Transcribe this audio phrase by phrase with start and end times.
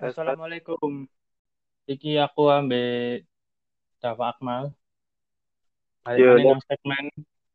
[0.00, 1.04] Assalamualaikum.
[1.84, 3.20] Iki aku ambil
[4.00, 4.72] Dafa Akmal.
[6.00, 7.04] Balik Yo, mana nang segmen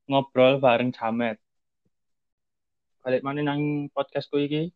[0.05, 1.41] ngobrol bareng Jamet.
[3.01, 4.69] Balik mana nang podcastku iki.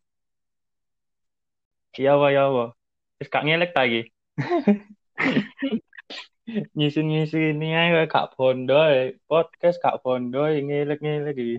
[1.94, 2.74] Iya wa ya wa.
[3.22, 4.10] Wis gak ngelek ta iki.
[6.74, 9.14] Ngisi-ngisi ini ae gak bondo ae.
[9.30, 11.56] podcast gak bondo ae, ngelek-ngelek iki.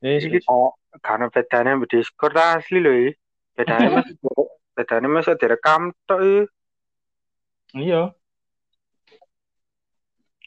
[0.00, 0.48] Wis iki wis.
[1.04, 3.12] karena bedanya di Discord asli loh ya.
[3.60, 4.08] Bedanya mas,
[4.74, 6.44] bedanya mas direkam tok ya.
[7.74, 8.02] Iya.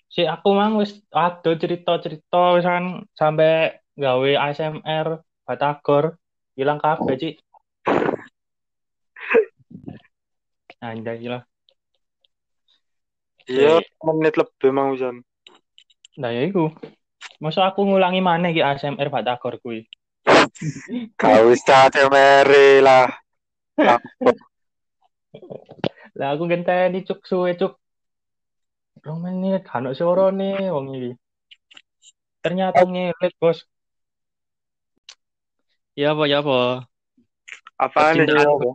[0.08, 6.20] Si aku mang wis ada cerita-cerita wisan sampai gawe ASMR Batagor
[6.58, 7.35] hilang kabeh, Cik.
[10.84, 11.44] Anjay lah.
[13.48, 15.23] Iya, menit lebih mau Jan.
[16.20, 16.68] Nah ya iku.
[17.40, 19.88] Masa aku ngulangi mana iki ASMR Batagor kuwi.
[21.16, 23.07] Gak usah temere lah.
[26.18, 27.77] Lah aku ngenteni cuk suwe cuk.
[29.05, 31.12] Rong menit gak ono suarane wong iki.
[32.41, 33.62] Ternyata ngelek, Bos.
[35.93, 36.85] Ya apa ya apa?
[37.77, 38.26] Apaan ini?
[38.26, 38.66] Percintaan.
[38.66, 38.74] ya?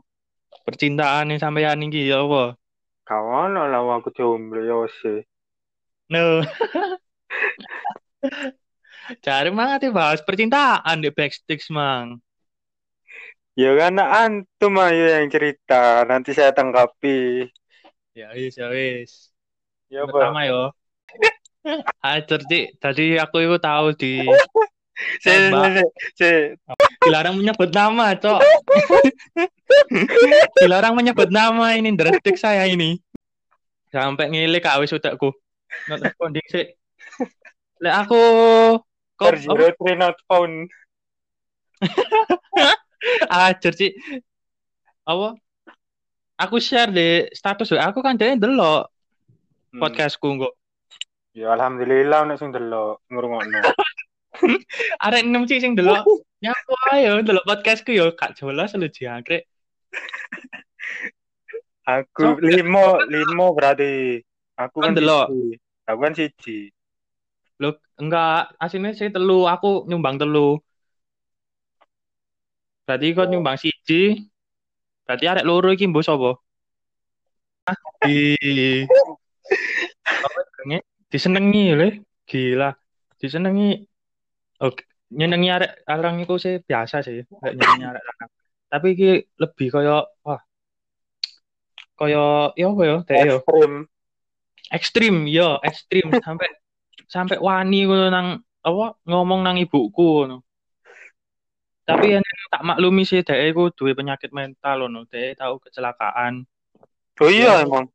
[0.63, 2.55] Percintaan nih sampean iki ya apa?
[3.03, 5.27] Kawan lah aku jomblo ya sih.
[6.11, 6.43] No.
[9.25, 12.23] Cari banget ya bahas percintaan di backstage mang.
[13.53, 17.45] Ya kan antum ayo yang cerita, nanti saya tanggapi.
[18.17, 19.29] Ya wis ya wis.
[19.93, 20.09] Ya.
[20.09, 20.73] Pertama yo.
[22.01, 24.25] Hajar Cik, tadi aku itu tahu di
[26.19, 26.57] si.
[27.05, 28.41] dilarang menyebut nama, Cok.
[30.65, 32.99] dilarang menyebut nama ini deretik saya ini.
[33.93, 35.29] Sampai ngilik kak wis udahku.
[35.93, 36.73] Not responding sih.
[37.85, 38.21] Lek aku
[39.21, 39.37] kok
[40.01, 40.73] not found.
[43.51, 43.93] ajar Cik.
[45.03, 45.35] Apa?
[46.39, 48.91] Aku share di status aku kan dia delok
[49.73, 49.81] Hmm.
[49.81, 50.53] podcastku kok.
[51.33, 53.73] Ya alhamdulillah nek sing delok ngrungokno.
[55.09, 56.05] Arek enam sih sing delok.
[56.45, 59.49] Nyapu ayo delok podcastku yo kak jelas lu jangkrik.
[61.89, 62.45] Aku Sok.
[62.45, 64.21] limo, limo berarti.
[64.61, 65.27] Aku Kan kan delok.
[65.89, 66.69] Aku kan siji.
[67.59, 70.61] Loh, enggak, aslinya sih telu, aku nyumbang telu.
[72.87, 74.27] Berarti kau nyumbang siji.
[75.07, 76.31] Berarti arek loro iki mbok sapa?
[78.03, 78.35] Di?
[81.13, 81.89] Disenengi lho,
[82.25, 82.71] gila.
[83.21, 83.85] Disenengi.
[84.63, 88.31] Oke, nyenengi arek larang iku sih biasa sih, kayak nyenengi arek larang.
[88.73, 90.41] Tapi iki lebih kaya wah.
[91.99, 93.37] Kaya ya apa ya, dek yo.
[93.43, 93.73] Ekstrim.
[94.73, 96.49] ekstrim yo ekstrim sampai
[97.07, 98.27] sampai wani ngono nang
[98.65, 100.41] apa ngomong nang ibuku ngono
[101.85, 102.22] tapi yang
[102.53, 106.45] tak maklumi sih dhek iku duwe penyakit mental ngono dhek tahu kecelakaan.
[107.25, 107.65] Oh iya Ya.
[107.65, 107.89] emang.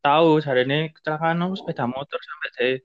[0.00, 1.54] tahu jarene kecelakaan apa?
[1.60, 2.80] Sepeda motor sampai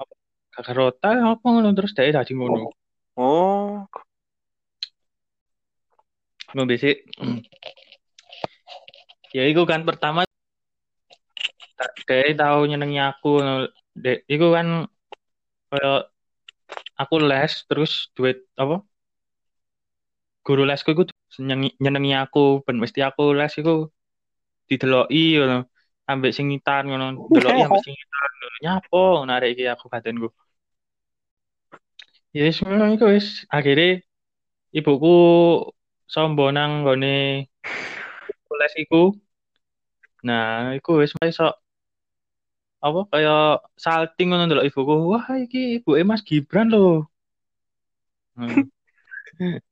[0.00, 0.12] apa?
[0.58, 2.74] Gagal rota apa ngono terus dhek dadi ngono.
[3.14, 3.86] Oh.
[6.52, 6.92] ngono bisi
[9.32, 10.26] ya iku kan pertama
[12.08, 13.70] dhek tahu nyenengi aku ngono.
[13.94, 14.88] Dek iku kan
[15.70, 16.10] kaya
[16.98, 18.82] aku les terus duit apa
[20.46, 21.02] guru lesku iku
[21.82, 23.72] nyenengi, aku ben mesti aku les iku
[24.68, 25.56] dideloki ngono
[26.10, 27.04] ambek singitan ngono
[27.34, 30.28] deloki ambek singitan ngono nyapo narik iki aku batinku
[32.34, 33.26] ya wis ngono iku wis.
[33.56, 34.00] Akhirnya
[34.78, 35.08] ibuku
[36.14, 37.06] sombo nang nggone
[38.60, 38.96] les iku.
[40.26, 41.44] Nah iku wis iso
[42.86, 44.92] apa kayak salting ngono ndelok ibuku.
[45.12, 47.06] Wah iki ibuke Mas Gibran lho.
[48.36, 48.64] Hmm.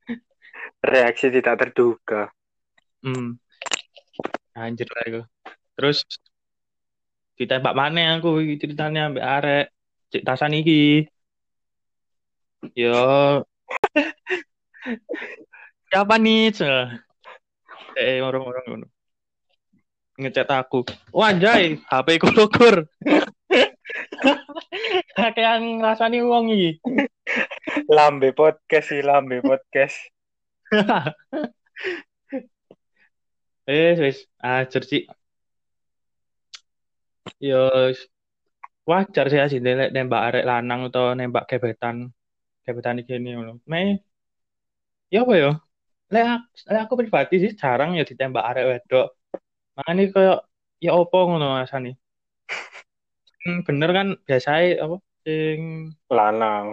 [0.80, 2.32] Reaksi tidak terduga.
[3.04, 3.36] Hmm.
[4.56, 5.22] Anjir lah itu.
[5.76, 6.04] Terus
[7.41, 9.66] ditembak mana aku ceritanya ambek arek
[10.12, 11.08] cek tasan iki.
[12.76, 13.44] Yo.
[15.90, 16.52] Siapa nih?
[16.52, 17.00] Cel?
[17.98, 18.87] Eh, orang-orang ngono.
[20.20, 20.84] Ngechat aku.
[21.16, 22.84] Wah, anjay, HP ku lugur.
[25.16, 26.76] Kakean ngrasani wong iki.
[27.88, 29.96] Lambe podcast sih, lambe podcast.
[33.67, 35.02] Eh, wis ajar sih.
[37.40, 37.70] Yo
[38.90, 41.96] wajar sih lek nembak arek lanang atau nembak gebetan
[42.67, 43.52] gebetan iki ini ngono.
[43.72, 43.78] Me
[45.12, 45.49] ya apa ya?
[46.14, 49.06] Lek aku, lek aku pribadi sih jarang ya ditembak arek wedok.
[49.76, 50.38] Makanya kayak
[50.84, 51.90] ya opo ngono asane.
[53.43, 55.61] Hmm, bener kan biasanya apa sing
[56.17, 56.67] Lanang.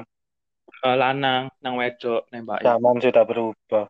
[0.88, 2.64] Eh, lanang nang wedok nembak.
[2.64, 3.86] Zaman sudah berubah.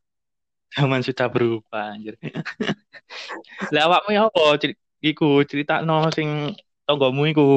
[0.73, 2.17] Zaman sudah berubah anjir.
[3.73, 4.59] Lah awakmu ya apa
[4.99, 6.57] iku critakno sing
[6.89, 7.47] tonggomu iku.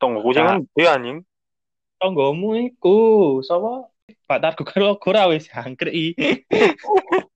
[0.00, 1.18] Tunggu sing ndi anjing.
[2.00, 2.96] Tonggomu iku
[3.44, 3.88] sapa?
[4.24, 6.16] Pak Targo karo ora wis jangkrik.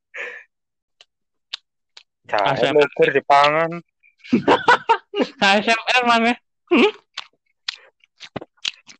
[2.28, 2.76] Asam.
[2.76, 3.80] logor dipangan.
[5.40, 6.36] ASMR mana?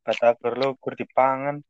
[0.00, 1.60] Batagor logor dipangan.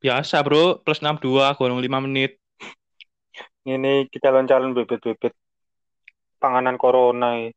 [0.00, 2.40] Biasa bro, plus 62, kurang 5 menit.
[3.68, 5.36] Ini kita calon bebet-bebet
[6.40, 7.36] panganan corona.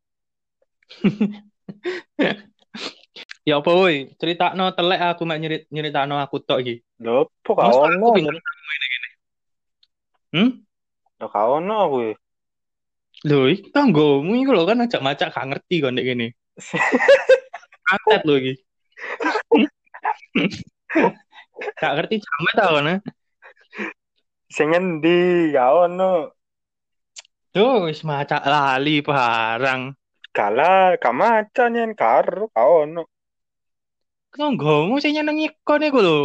[3.44, 6.80] Ya apa woi, critakno telek aku mek nyerit nyeritakno aku tok iki.
[7.04, 8.08] Lho, apa ono?
[8.08, 8.36] aku pinter
[10.32, 10.64] Hmm?
[11.20, 11.96] Lho gak ono aku.
[13.28, 16.26] Lho, iki tanggomu iku lho kan ajak macak gak ngerti kok ndek kene.
[17.92, 18.54] Antet lho iki.
[21.78, 22.98] Gak ngerti jamet tau kan.
[24.50, 25.50] Sing endi?
[25.54, 26.34] Gak ono.
[27.54, 29.94] Tuh wis macak lali barang.
[30.34, 33.06] Gala, gak macan yen karo, gak ono.
[34.34, 36.20] Tanggomu sing nyenengi kon iku lho.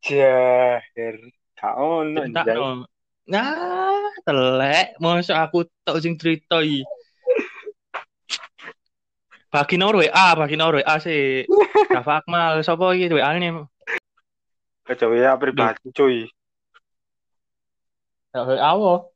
[0.00, 1.20] Jahir,
[1.52, 2.24] gak ono.
[2.24, 2.88] Critakno.
[3.26, 6.86] Nah, telek, masa aku tok sing cerita iki.
[9.50, 11.42] Bagi nomor WA, bagi nomor WA sih.
[11.96, 13.36] Rafa Akmal, sapa iki WA
[14.86, 16.30] Kecoa ya pribadi cuy.
[18.30, 19.10] Ya apa?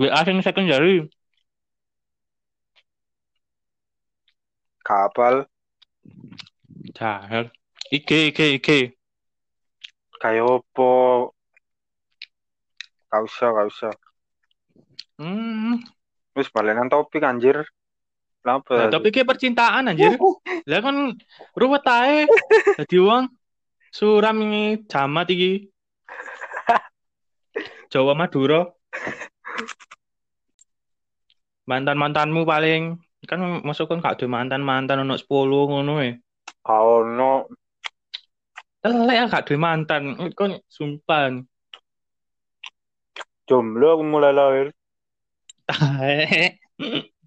[0.00, 1.10] WA sing secondary.
[4.80, 5.44] Kapal,
[6.96, 7.50] Jahel.
[7.92, 8.32] IG.
[10.20, 10.92] kayak opo.
[13.10, 13.92] Gak usah, gak usah.
[15.18, 15.82] Hmm,
[16.38, 17.66] Wis balenan topik anjir.
[18.40, 18.72] Kenapa?
[18.72, 20.16] nah, tapi ke percintaan anjir.
[20.70, 21.12] Lah kan
[21.52, 22.24] ruwet ae.
[22.80, 23.28] Dadi wong
[23.92, 25.68] suram ini jamat iki.
[27.92, 28.64] Jawa Madura.
[31.68, 32.96] Mantan-mantanmu paling
[33.28, 36.16] kan masuk kan gak mantan-mantan ono 10 ngono e.
[36.64, 37.44] Ono.
[38.80, 40.32] Telek ya gak ada mantan.
[40.32, 41.44] Kon sumpah.
[43.44, 44.72] Jomblo mulai lahir.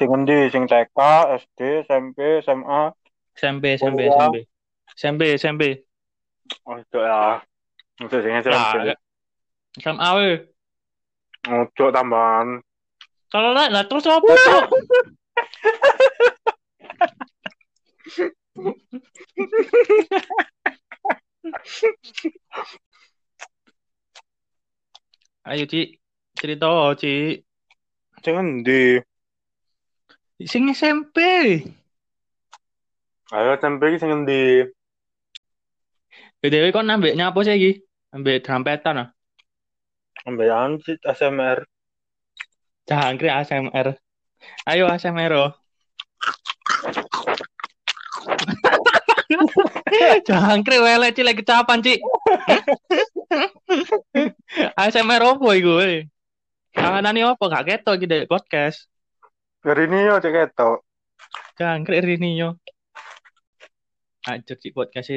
[0.00, 0.48] Sing endi?
[0.48, 0.96] Sing TK,
[1.44, 2.96] SD, SMP, SMA.
[3.36, 4.08] SMP, SMP.
[4.08, 4.48] SMP.
[4.96, 5.84] SMP, SMP.
[6.64, 7.44] Oh, itu ya.
[8.00, 8.88] Itu sing SMP.
[8.88, 8.96] Ya,
[9.76, 10.48] SMA we.
[11.52, 12.64] Ojo tambahan.
[13.28, 14.64] Kalau lah, lah terus apa tuh?
[25.44, 26.00] Ayo, Ci.
[26.40, 27.36] Cerita, Ci.
[28.24, 28.96] Sing endi?
[30.48, 31.20] Sing SMP.
[33.28, 34.64] Ayo SMP iki sing endi?
[36.40, 37.72] Dewe kon ambek nyapo sih iki?
[38.16, 39.08] Ambek trampetan ah.
[40.24, 41.68] Ambekan sih ASMR.
[42.88, 44.00] Jangkrik ASMR.
[44.64, 45.32] Ayo ASMR.
[45.36, 45.52] oh.
[50.28, 52.00] Jangkrik welek Ci lagi kecapan, Ci.
[54.72, 55.84] ASMR opo iku?
[56.72, 58.88] Tanganane opo gak ketok iki podcast.
[59.60, 60.80] Hari ini yo cek ketok.
[61.60, 62.56] Jangkrik rini yo.
[64.24, 65.08] Ajar Ci podcast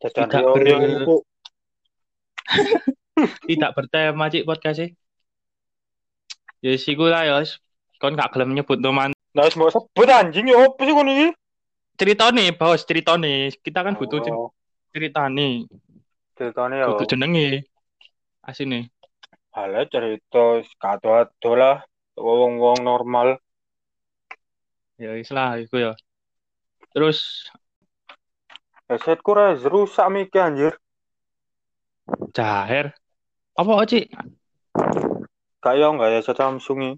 [0.00, 1.24] Tidak yo ber-
[3.48, 4.88] tidak bertema Ci podcast.
[6.64, 7.36] Ya wis iku lah ya.
[8.00, 11.28] Kon gak gelem nyebut teman Nah, mbok sebut anjing yo opo sih kono iki?
[11.98, 13.52] ceritane, bos, ceritane.
[13.52, 14.54] Kita kan butuh Oh,
[14.94, 15.66] ceritane,
[16.38, 16.94] ceritanya yo.
[16.94, 17.66] butuh jenenge.
[18.40, 18.88] Asine.
[19.52, 21.82] Halah cerita kado-ado lah.
[22.16, 23.36] Wong-wong normal.
[24.98, 25.92] Ya wis lah iku ya.
[26.90, 27.46] Terus
[28.90, 30.74] Headsetku ras rusak mikir anjir.
[32.34, 32.96] Jaher.
[33.54, 34.10] Apa Ci?
[35.62, 36.94] Kayak enggak ya Samsung ini.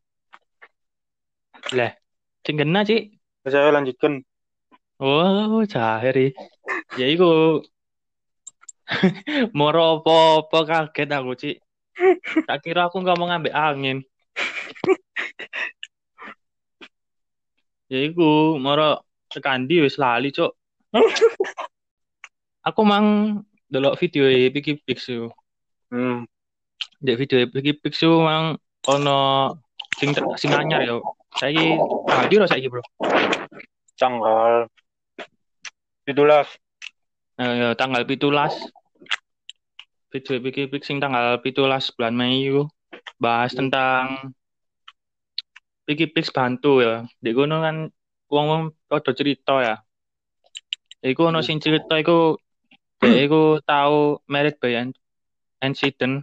[1.76, 1.92] Lah,
[2.40, 3.21] sing kena Ci.
[3.45, 4.25] Saya lanjutkan.
[4.97, 6.33] Oh, Jaher.
[6.97, 7.61] Ya iku.
[9.59, 11.50] Moro apa-apa kaget aku, Ci.
[12.49, 14.00] Tak kira aku ngomong ambek angin.
[17.90, 20.54] Ya iku, moro tekandi wis lali, Cuk.
[22.70, 23.06] Aku mang
[23.66, 25.26] delok video e Piki Pixu.
[25.90, 26.23] Hmm.
[27.02, 28.54] Dek video e Piki Pixu mang
[28.87, 29.18] ono
[29.99, 31.02] sing sing anyar yo.
[31.35, 31.75] Saiki
[32.06, 32.87] tanggal piro saiki, Bro?
[33.99, 34.70] Tanggal
[36.06, 37.42] 17.
[37.42, 38.70] Eh, ya, tanggal 17.
[40.14, 42.70] Video e Piki Pix sing tanggal 17 bulan Mei iku
[43.18, 44.30] bahas tentang
[45.90, 47.02] Piki Pix bantu ya.
[47.18, 47.90] Di kono kan
[48.30, 49.75] wong-wong padha cerita ya.
[51.02, 52.38] Iku ono sing cerita iku
[53.02, 54.94] dia iku tahu merit by an-
[55.66, 56.23] incident.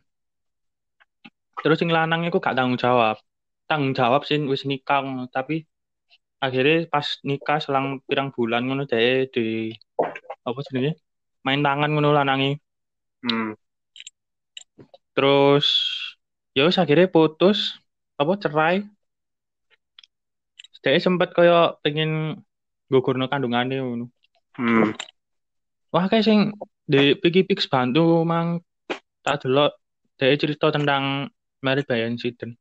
[1.59, 3.19] Terus sing lanang iku gak tanggung jawab.
[3.67, 5.03] Tanggung jawab sih wis nikah
[5.35, 5.67] tapi
[6.39, 9.75] akhirnya pas nikah selang pirang bulan ngono dia di
[10.47, 10.95] apa jenenge?
[11.43, 12.55] Main tangan ngono lanangi.
[13.27, 13.51] Hmm.
[15.11, 15.67] Terus
[16.55, 17.83] ya akhirnya putus
[18.15, 18.87] apa cerai.
[20.81, 22.41] Dia sempat kaya pengen
[22.87, 24.05] gugurno kandungannya ngono.
[24.57, 24.95] Hmm.
[25.91, 26.39] Wah kayak sing
[26.87, 28.63] di Piki Pix bantu mang
[29.21, 29.75] tak delok
[30.17, 31.29] dia cerita tentang
[31.61, 32.57] Married by Incident.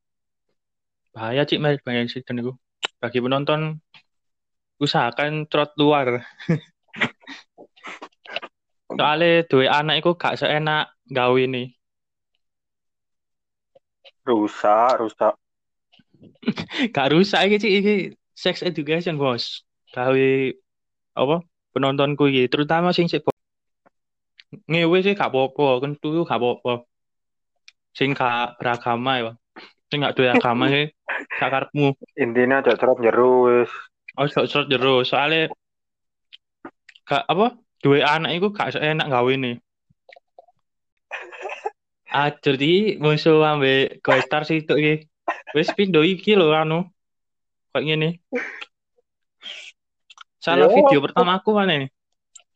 [1.16, 2.52] Bahaya cik Married by Incident itu.
[3.00, 3.80] Bagi penonton
[4.76, 6.20] usahakan trot luar.
[8.96, 11.76] Soalnya dua anak itu gak seenak gawe nih.
[14.26, 15.34] Rusak, rusak.
[16.94, 17.94] Gak rusak iki cik iki
[18.36, 19.66] sex education bos.
[19.94, 20.30] Gawe
[21.16, 21.36] apa
[21.72, 23.24] penontonku iki terutama sing sik
[24.66, 26.86] ngewe sih gak apa-apa, kentu gak apa-apa.
[27.96, 29.32] Sing gak beragama ya.
[29.90, 30.90] Sing gak duwe agama sih
[31.38, 31.94] gak karepmu.
[32.18, 33.72] Intinya aja cerot jeru wis.
[34.16, 35.04] Oh, sok jero.
[35.04, 35.52] Soalnya
[37.04, 37.60] gak apa?
[37.84, 39.56] Dua anak itu gak enak gawe nih.
[42.08, 44.94] Ah, jadi musuh ambe Star sih itu iki.
[45.56, 46.86] Wis pindo iki lho anu.
[47.72, 48.08] Kayak ngene.
[50.40, 50.74] Salah Yo.
[50.78, 51.90] video pertama aku mana nih?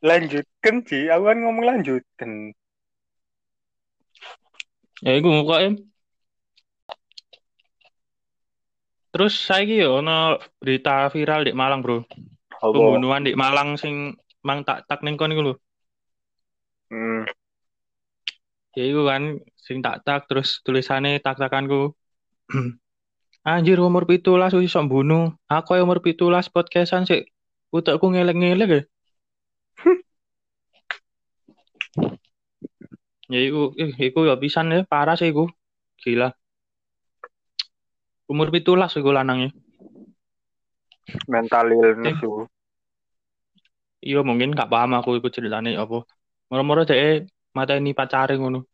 [0.00, 2.30] Lanjutkan sih, aku kan ngomong lanjutkan.
[5.00, 5.64] Ya iku muka
[9.10, 12.06] Terus saiki yo ono berita viral di Malang, Bro.
[12.62, 12.70] Apa?
[12.70, 14.14] Pembunuhan di Malang sing
[14.46, 15.54] mang tak tak ning kon iku lho.
[16.94, 17.26] Hmm.
[18.78, 21.90] Ya iku kan sing tak tak terus tulisannya tak takanku.
[23.46, 25.32] Anjir umur pitulas wis iso bunuh.
[25.46, 27.24] Aku yang umur pitulas podcastan sih.
[27.70, 28.82] Utakku ngelek-ngelek ya.
[33.30, 35.46] Ya iku, eh, iku ya pisan ya, parah sih iku.
[36.02, 36.34] Gila.
[38.26, 39.54] Umur pitulas iku lanangnya.
[41.30, 42.50] Mental illness itu.
[44.02, 46.02] Iya mungkin gak paham aku iku ceritane apa.
[46.50, 48.66] Moro-moro dhek mateni pacare ngono.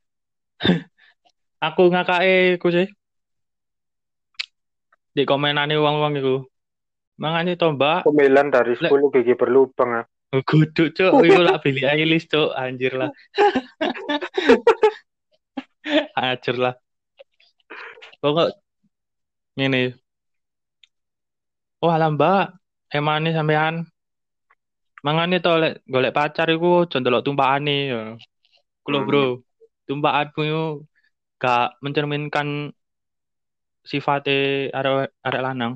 [1.66, 2.88] aku ngakake iku sih.
[5.16, 6.37] Di komenane wong-wong iku.
[7.16, 8.04] Mangane to, Mbak.
[8.04, 10.02] Pemilihan dari Lek- 10 gigi berlubang ya.
[10.44, 13.08] Kudu cuk, iku lah Billie Eilish cuk, anjir lah.
[16.18, 16.76] Anjir lah.
[18.20, 18.52] Pokok
[19.56, 19.96] ngene.
[21.80, 22.44] Oh alah Mbak,
[22.92, 23.88] emane sampean.
[25.00, 28.00] Mangane to lek golek pacar iku aja ndelok tumpakane ya.
[28.85, 29.08] Ku lho, Hmm.
[29.08, 29.25] Bro.
[29.87, 30.64] Tumpakanmu iku
[31.38, 32.75] gak mencerminkan
[33.87, 35.73] sifatnya arek arek lanang.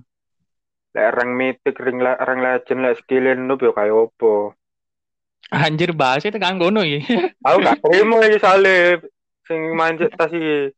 [0.90, 4.58] Lek rank mythic, ring le- rank legend, lek skillin noob yo kayak opo.
[5.50, 7.06] Anjir bahasnya tekan ngono iki.
[7.46, 9.02] Aku gak terima iki soalnya
[9.46, 10.74] sing main cek tas iki.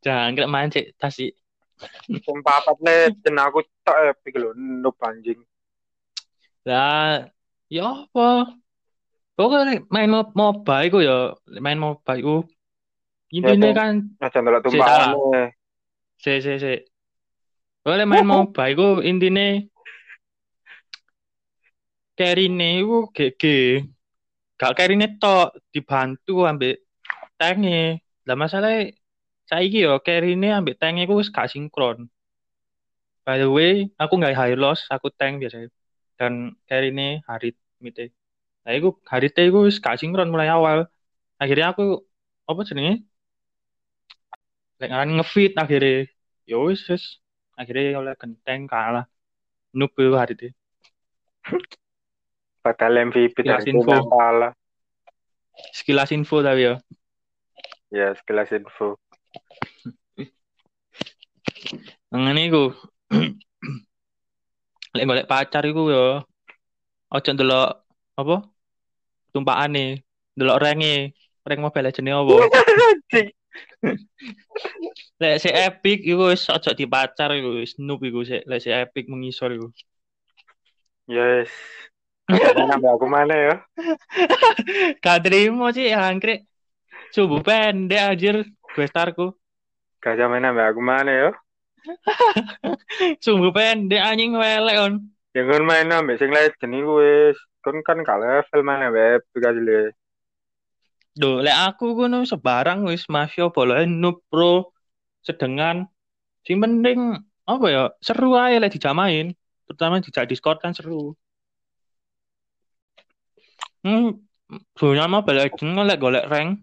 [0.00, 1.32] Jangan kira mancing tasi.
[2.08, 5.40] Sing papat legend aku tak epic lho noob anjing.
[6.68, 7.24] Lah,
[7.72, 8.52] ya apa?
[9.36, 11.32] Pokoknya main mo- MOBA iku ya,
[11.64, 12.44] main MOBA iku.
[13.32, 14.68] Intine Ya, kan Aja ndelok
[16.20, 16.72] Si, se se.
[17.80, 19.72] Pokoknya main MOBA iku intine
[22.18, 23.42] carry-ne iku GG.
[24.60, 26.84] Gak carry-ne tok dibantu ambek
[27.40, 28.04] tank-e.
[28.28, 28.92] Lah masalahnya
[29.48, 31.98] saiki yo carry-ne ambek tank-e iku wis gak sinkron.
[33.24, 35.68] By the way, aku nggak high loss, aku tank biasanya.
[36.20, 36.32] Dan
[36.68, 38.12] carry-ne Harit mite.
[38.64, 40.84] Nah, iku Harit iku wis gak sinkron mulai awal.
[41.40, 42.04] Akhirnya aku
[42.44, 43.08] apa jenenge?
[44.80, 46.08] Lek ngaran ngefit akhirnya.
[46.48, 47.20] Ya wis wis.
[47.52, 49.04] Akhirnya oleh genteng kalah.
[49.76, 50.56] Noob iku Harit.
[52.64, 53.92] Padahal MVP Sekilas dari info.
[54.08, 54.52] kalah.
[55.76, 56.74] Sekilas info tapi ya.
[57.92, 58.96] Ya, sekilas info.
[62.16, 62.72] Ngene iku.
[64.96, 66.24] Lek golek pacar iku ya
[67.10, 67.70] ojo ndelok
[68.16, 68.36] apa?
[69.30, 70.02] Tumpakane,
[70.34, 71.14] ndelok range,
[71.46, 72.34] rank Mobile Legends apa?
[75.20, 79.08] Lek si Epic iku wis ojo dipacar iku wis noob iku sik lek si Epic
[79.08, 79.68] mengisor iku.
[81.10, 81.50] Yes.
[82.30, 83.54] Nambah aku mana ya?
[85.02, 86.46] Gak terima sih angkrek.
[87.10, 89.34] Subuh pendek anjir gue starku.
[89.98, 91.30] Gak main nambah aku mana ya?
[93.24, 94.94] Sumbu pendek anjing welek on.
[95.34, 97.38] Yang kan main nambah sing legend iku wis.
[97.60, 99.92] Kon kan gak level mana web kasih
[101.18, 104.70] Duh, lek aku ngono sebarang wis mafia bola noob pro
[105.26, 105.90] sedengan.
[106.46, 109.34] Sing penting apa ya seru aja lek dijamain.
[109.66, 111.14] Terutama dijak Discord kan seru.
[113.82, 114.22] Hmm,
[114.76, 116.62] dunia Mobile Legends kan lek golek rank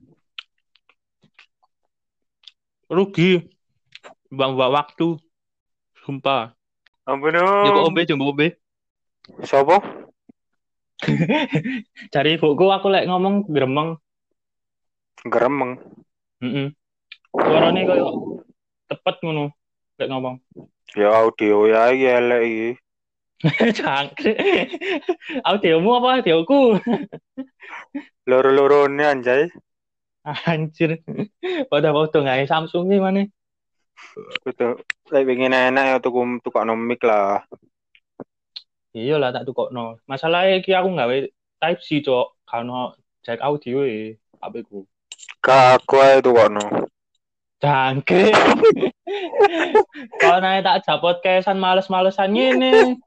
[2.87, 3.43] rugi.
[4.31, 5.07] Mbak-mbak waktu.
[6.03, 6.55] Sumpah.
[7.07, 7.87] Ampun Ya kok om.
[7.91, 8.59] ombe jumbo ombe.
[9.43, 9.79] Sopo?
[12.13, 13.95] Cari ibuku aku lek ngomong gremeng.
[15.29, 15.77] Geremeng.
[16.41, 16.67] Heeh.
[17.33, 18.07] Suarane koyo
[18.87, 19.51] cepet ngono
[19.99, 20.35] lek ngomong.
[20.95, 22.69] Ya audio ya iki elek iki.
[23.77, 24.37] Cangkrik.
[25.45, 26.81] Audiomu apa audioku?
[28.29, 29.51] Loro-lorone anjay.
[30.25, 30.99] Anjir.
[31.69, 33.23] Pada foto nggak Samsung nih mana?
[34.43, 34.81] Kudu
[35.13, 37.45] lek pengen enak ya tuku tukokno mic lah.
[38.97, 40.01] Iya lah tak tukokno.
[40.09, 41.29] Masalahnya iki aku nggak
[41.61, 42.41] Type C cok.
[42.47, 44.87] Karena jack audio e HP ku.
[45.47, 46.87] Aku ae tukokno.
[47.57, 48.33] Cangkrik.
[50.21, 52.99] Kalau naik tak japot kesan males-malesan gini.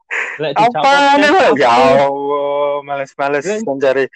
[0.43, 1.55] Lek Apa nih?
[1.55, 1.71] Ya
[2.09, 4.11] Allah, males-males mencari.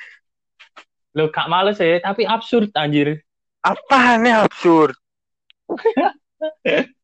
[1.14, 3.22] Lo gak males ya, tapi absurd anjir.
[3.62, 4.98] Apa nih absurd?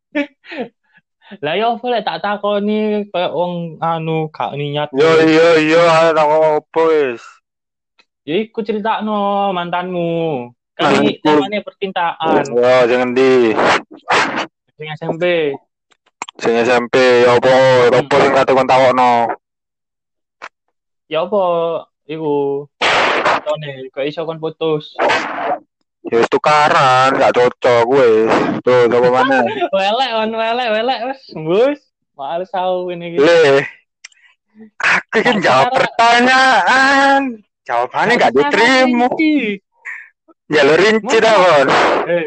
[1.39, 4.91] Lah ya apa lek tak takoni kayak wong anu gak niat.
[4.91, 7.23] Yo yo yo, tak opo wis.
[8.27, 10.51] Ya iku critakno mantanmu.
[10.81, 12.45] Kan ini namanya percintaan.
[12.57, 13.53] Yo jangan di
[14.81, 15.53] Sing SMP.
[16.41, 16.97] sing SMP
[17.29, 17.53] ya opo,
[17.93, 19.29] opo sing kate kon takokno.
[21.05, 21.45] Ya apa
[22.09, 22.65] iku
[23.45, 24.97] tone kok iso kon putus.
[26.09, 28.33] Ya tukaran, gak cocok wis.
[28.65, 29.45] Tuh, sapa mana?
[29.77, 31.81] Welek on welek welek wes bus.
[32.17, 33.19] Males aku ini iki.
[33.21, 33.69] Le.
[34.81, 37.45] Aku kan jawab pertanyaan.
[37.69, 39.13] Jawabannya gak diterima.
[39.13, 39.61] Ya
[40.51, 41.69] lo rinci dah, Kon.
[42.11, 42.27] Eh.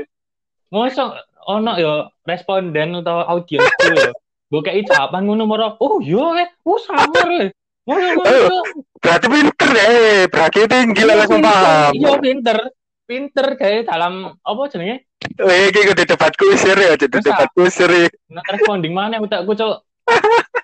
[0.71, 1.09] Mosok
[1.45, 4.09] ono yo responden atau audiens ku yo.
[4.47, 5.67] Mbok jawaban ngono moro.
[5.83, 7.51] Oh iya eh, oh samar eh.
[7.83, 8.57] Ngono ngono.
[9.03, 11.91] Berarti pinter deh, berarti tinggi lah langsung paham.
[11.91, 12.57] Iya pinter.
[13.03, 15.03] Pinter kayak dalam apa jenenge?
[15.19, 17.11] Eh, iki kudu debat kusir ya, Masa?
[17.11, 18.07] debat kusir ya.
[18.31, 19.83] Nak responding mana utakku cok.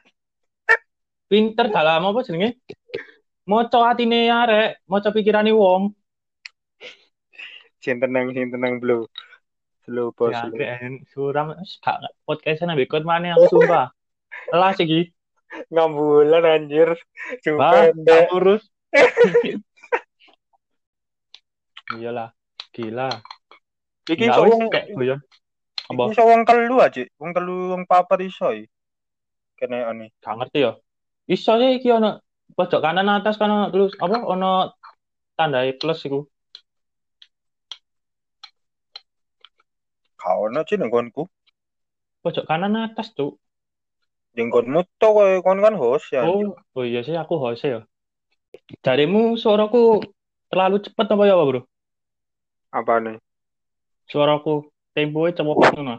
[1.31, 2.63] Pinter dalam apa jenenge?
[3.43, 5.98] Moco atine arek, moco pikirane wong.
[7.79, 9.07] Sing tenang, sing tenang, Bro.
[9.87, 10.35] Slow, bos.
[10.35, 10.59] Ya, slow.
[10.59, 10.93] keren.
[11.09, 13.95] Suram gak podcastan ambek kon mana aku sumpah.
[14.51, 15.09] Telas iki.
[15.73, 16.99] Ngambulan anjir.
[17.41, 17.89] Cuma
[18.35, 18.67] urus.
[21.97, 22.29] Iyalah,
[22.69, 23.09] gila.
[24.05, 25.19] Iki Nggak iso wis wong kayak guyon.
[25.89, 26.01] Apa?
[26.05, 28.69] iki iso wong telu aja, wong telu wong papat iso iki.
[29.57, 30.05] Kene ani.
[30.21, 30.77] Gak ngerti ya.
[31.25, 32.21] Iso ya iki ono
[32.53, 34.73] pojok kanan atas kan terus apa ono
[35.33, 36.29] tanda plus iku.
[40.47, 41.27] Ono sih nenggonku.
[42.23, 43.39] Pojok kanan atas, Cuk.
[44.37, 46.23] Jenggonmu to kowe kon kan host ya.
[46.23, 47.83] Oh, oh iya sih aku host ya.
[48.85, 49.99] Jarimu suaraku
[50.47, 51.65] terlalu cepet apa ya, Bro?
[52.69, 53.17] Apa nih?
[54.07, 55.95] Suaraku temponya cepet ngono.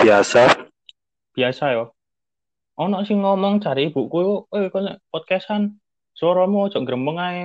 [0.00, 0.42] Biasa.
[1.36, 1.84] Biasa ya.
[2.80, 5.76] Ono sing ngomong cari ibuku, eh kon podcastan
[6.16, 7.44] suaramu ojo gremeng ae.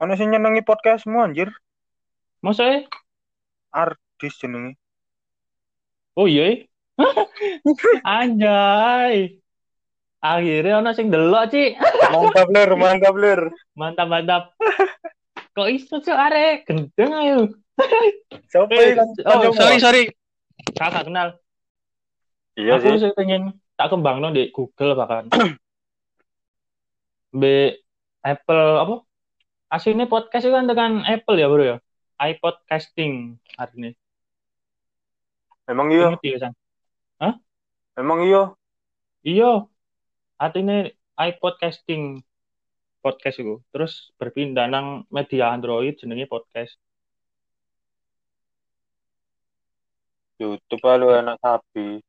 [0.00, 1.52] Ono sing nyenengi podcastmu anjir.
[2.40, 2.88] Masa
[3.72, 4.76] Ardis jenenge.
[6.18, 6.54] Oh iya.
[6.54, 6.56] eh?
[8.04, 9.40] Anjay.
[10.20, 11.80] Akhirnya ono sing delok, Ci.
[12.12, 13.40] Mantap lur, mantap lur.
[13.72, 14.42] Mantap, mantap.
[15.56, 17.38] Kok iso cok arek gendeng ayo.
[17.80, 19.08] Eh, kan?
[19.24, 20.02] oh, sorry, sorry.
[20.76, 21.40] Kakak kenal.
[22.60, 23.08] Iya aku sih.
[23.08, 25.32] sih pengen tak kembang di Google bahkan.
[27.32, 27.80] Be
[28.20, 28.94] Apple apa?
[29.72, 31.76] Aslinya podcast itu kan dengan Apple ya bro ya.
[32.20, 33.96] iPod casting artinya.
[35.64, 36.54] Emang iya, Ngerti ya, San?
[38.00, 38.42] emang iya.
[39.24, 39.52] Iya.
[40.40, 40.88] Artinya
[41.20, 42.24] iPod casting
[43.04, 43.60] podcast itu.
[43.72, 46.76] Terus berpindah nang media Android jenenge podcast.
[50.40, 52.00] YouTube lu enak sapi.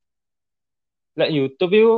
[1.20, 1.96] Lek YouTube itu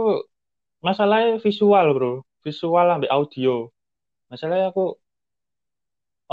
[0.81, 2.13] masalahnya visual bro.
[2.41, 3.69] Visual ambil audio.
[4.33, 4.97] Masalahnya aku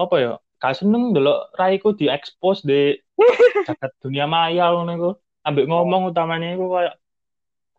[0.00, 0.32] apa ya?
[0.60, 2.92] Gak seneng delok raiku diekspos di
[3.66, 5.10] jagat dunia maya ngono iku.
[5.40, 6.94] Ambek ngomong utamanya iku kayak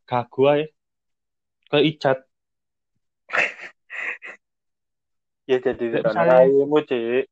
[0.09, 0.63] gagu ae.
[1.69, 2.17] Kayak icat.
[5.49, 7.27] Ya jadi raimu, Cik.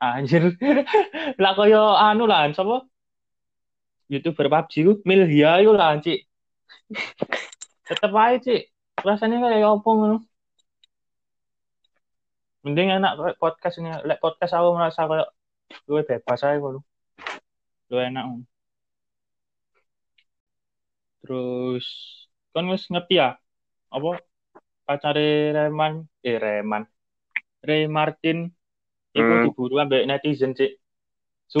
[0.00, 0.56] Anjir.
[1.42, 2.88] lah kaya anu lah sapa?
[4.08, 6.24] YouTuber PUBG ku Milhia iku lah, Cik.
[7.84, 8.62] Tetep ae, Cik.
[9.04, 10.16] Rasanya kayak apa ngono.
[12.64, 13.92] Mending enak kayak podcast ini.
[14.08, 15.28] Lek podcast aku merasa kayak
[15.84, 16.80] gue bebas aja ngono.
[17.92, 18.24] Lu enak.
[21.24, 21.86] Terus
[22.54, 23.36] kan wis ngerti ya
[23.90, 24.20] apa
[24.84, 26.84] pacare Reman, eh Reman.
[27.64, 28.52] Ray Martin
[29.14, 29.46] Hmm.
[29.46, 30.74] diburu ambek netizen, Cik.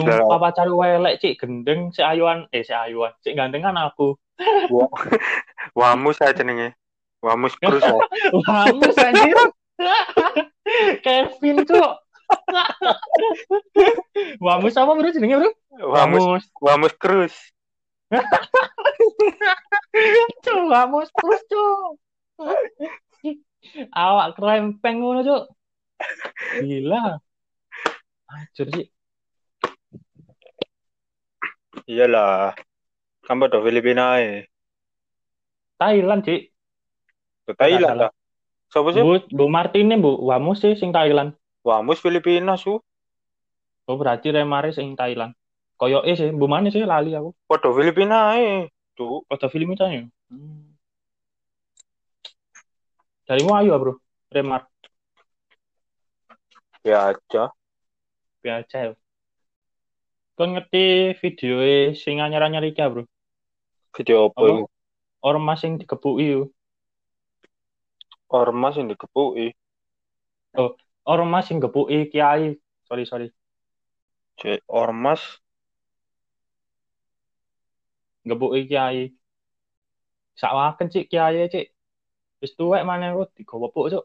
[0.02, 0.18] Lah.
[0.18, 4.18] Sumpah pacar welek, Cik, gendeng si ayuan, eh si ayuan, Cik gantengan aku.
[4.74, 4.90] Wa-
[5.78, 6.74] Wamus saya jenenge.
[7.22, 7.94] Wamus Cruz ya.
[8.42, 9.38] Wamus anjir.
[11.04, 11.92] Kevin, Cuk.
[14.40, 15.50] Wamus apa bro jenenge, Bro?
[15.92, 17.34] Wamus Wamus Cruz.
[20.44, 22.00] Cuk, Wamus terus, Cuk.
[23.92, 25.44] Awak krempeng ngono, Cuk.
[26.64, 27.20] Gila.
[28.28, 28.86] Acur sih.
[31.86, 32.56] Iyalah.
[33.24, 34.48] Pada Filipina ae.
[35.80, 36.42] Thailand, Cik.
[37.44, 38.12] Ke Thailand lah.
[38.74, 39.06] Sopo sih?
[39.06, 41.38] Bu, Bu Martine, Bu Wamus sih sing Thailand.
[41.62, 42.82] Wamus Filipina su.
[43.86, 45.38] Oh, berarti Remare sing Thailand.
[45.78, 47.30] Koyoke sih, Bu mana sih lali aku.
[47.46, 48.66] Pada Filipina ae.
[48.98, 49.22] Tuh.
[49.30, 50.02] Film itu ya.
[50.26, 50.74] Hmm.
[53.30, 53.92] Darimu ayo, Bro.
[54.34, 54.66] Remar.
[56.82, 57.54] Ya aja.
[58.42, 58.92] Biasa ya.
[60.34, 61.62] Kau ngerti video
[61.94, 63.06] sing anyar-anyar iki, Bro?
[63.94, 64.66] Video apa?
[65.22, 66.53] Ormas sing dikepuki yo.
[68.30, 69.52] Ormas yang dikepuki.
[71.04, 72.56] Ormas sing gepuki kiai.
[72.88, 73.28] Sorry, sorry.
[74.40, 75.20] Cek ormas
[78.24, 79.12] Gepuki kiai.
[80.34, 81.66] Sakwaken cik kiai cik.
[82.40, 84.04] Wis tuwek maneh kok digowopuk cuk.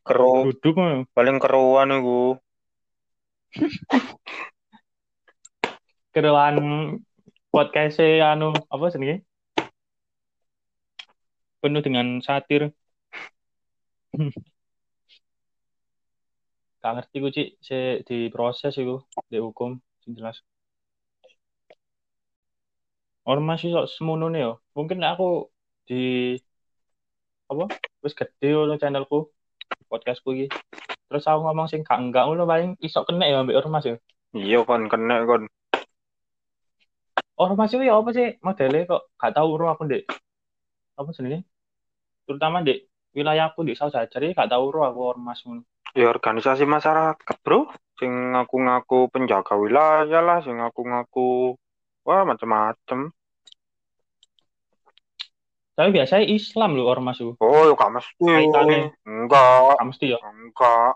[0.00, 2.40] keru Duduk paling keruan iku.
[6.10, 6.56] Keruan
[7.52, 9.22] podcast anu apa jenenge?
[11.60, 12.72] Penuh dengan satir.
[16.80, 20.40] Gak ngerti ku cik, se diproses iku, dihukum, sing jelas.
[23.28, 24.64] Ormas sih sok semono yo.
[24.74, 25.52] Mungkin aku
[25.84, 26.34] di
[27.52, 27.68] apa?
[28.02, 29.28] Wis gede ngono channelku,
[29.92, 30.46] podcastku iki.
[31.06, 33.96] Terus aku ngomong sing gak enggak ngono paling iso kena ya ambek ormas ya.
[34.34, 35.46] Iya kan kena kon.
[37.38, 40.08] Ormas itu ya apa sih modelnya kok gak tahu ro aku ndek
[40.98, 41.46] apa jenenge?
[42.24, 45.66] Terutama ndek wilayahku di Saujajari gak tahu ro aku ormas ngono.
[45.90, 47.66] Ya organisasi masyarakat, Bro.
[47.98, 51.58] Sing ngaku-ngaku penjaga wilayah lah, sing ngaku-ngaku
[52.06, 53.10] wah macam-macam.
[55.74, 57.34] Tapi biasanya Islam loh ormas itu.
[57.40, 58.20] Oh, ya gak mesti.
[58.20, 58.92] Kaitannya.
[59.08, 60.18] Enggak, Gak mesti ya.
[60.20, 60.92] enggak.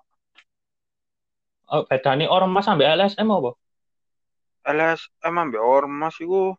[1.73, 3.57] Oh, bedane ormas sampai LSM apa?
[4.69, 6.53] LSM ambek ormas iku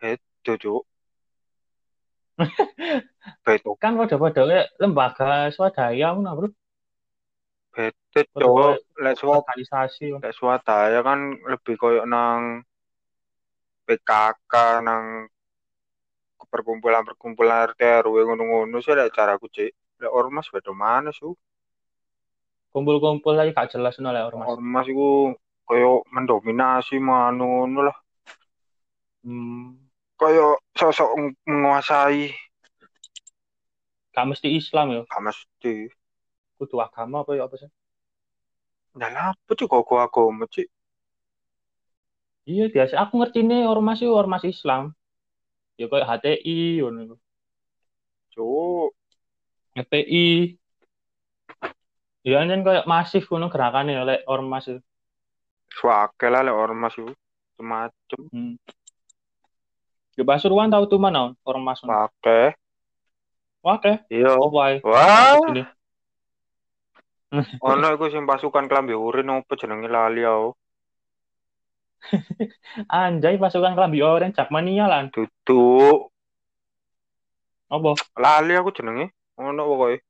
[0.00, 0.82] itu, Cuk.
[3.44, 4.42] Beto, Kan pada-pada
[4.78, 6.48] lembaga swadaya ngono, Bro.
[7.74, 8.78] Pada Cuk.
[8.98, 10.18] Lek organisasi.
[10.18, 12.66] lek swadaya kan lebih koyo nang
[13.86, 15.30] PKK nang
[16.48, 20.02] perkumpulan-perkumpulan RT RW ngono-ngono sih lek caraku, Cik.
[20.02, 21.34] Lek ormas beda mana sih?
[22.72, 24.46] Kumpul-kumpul lagi gak jelas ngono lah ormas.
[24.46, 25.34] Ormas iku
[25.68, 27.96] koyo mendominasi manu ngono lah.
[29.26, 29.87] Hmm.
[30.18, 32.34] Koyo sosok ng- menguasai.
[34.10, 35.02] Gak mesti Islam ya.
[35.06, 35.74] Gak mesti.
[36.58, 37.70] Kudu agama apa ya apa sih?
[38.98, 40.66] Nah, apa Cik kok agama, Cik?
[42.50, 42.98] Iya biasa.
[43.06, 44.90] Aku ngerti nih ormas itu ormas Islam.
[45.78, 47.14] Ya kayak HTI, ngono.
[48.34, 48.90] Cuk.
[49.78, 50.58] FPI.
[52.26, 54.82] Ya kan kayak masif ngono gerakannya oleh ormas itu.
[55.78, 57.14] Swake lah lek ormas iku.
[57.54, 58.58] Semacam Hmm.
[60.18, 62.58] Ya Pasuruan tahu tuh mana swake.
[63.62, 63.92] Wah, oke.
[64.10, 64.34] Iya.
[64.34, 64.82] Oh, wae.
[64.82, 65.62] Wah, Sini.
[67.62, 70.58] ono iku sing pasukan klambi urin opo jenenge lali aku.
[72.90, 75.06] Anjay pasukan kelambi orange Jakmania lah.
[75.12, 76.10] Duduk.
[77.70, 77.94] Apa?
[78.18, 79.14] Lali aku jenenge.
[79.38, 80.02] Ono pokoke.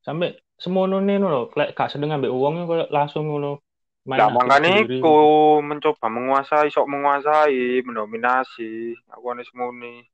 [0.00, 3.65] Sampai semono nih lho, lek gak seneng ambek uangnya kayak langsung ngono.
[4.06, 5.02] Makane sendiri.
[5.02, 5.18] iku
[5.66, 8.94] mencoba menguasai, sok menguasai, mendominasi.
[9.10, 10.06] Aku ane semuni.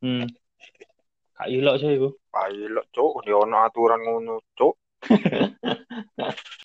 [0.00, 0.30] Hmm.
[1.34, 2.08] Gak ilok sih iku.
[2.30, 4.74] Pilot, cuk, di ono aturan ngono, cuk.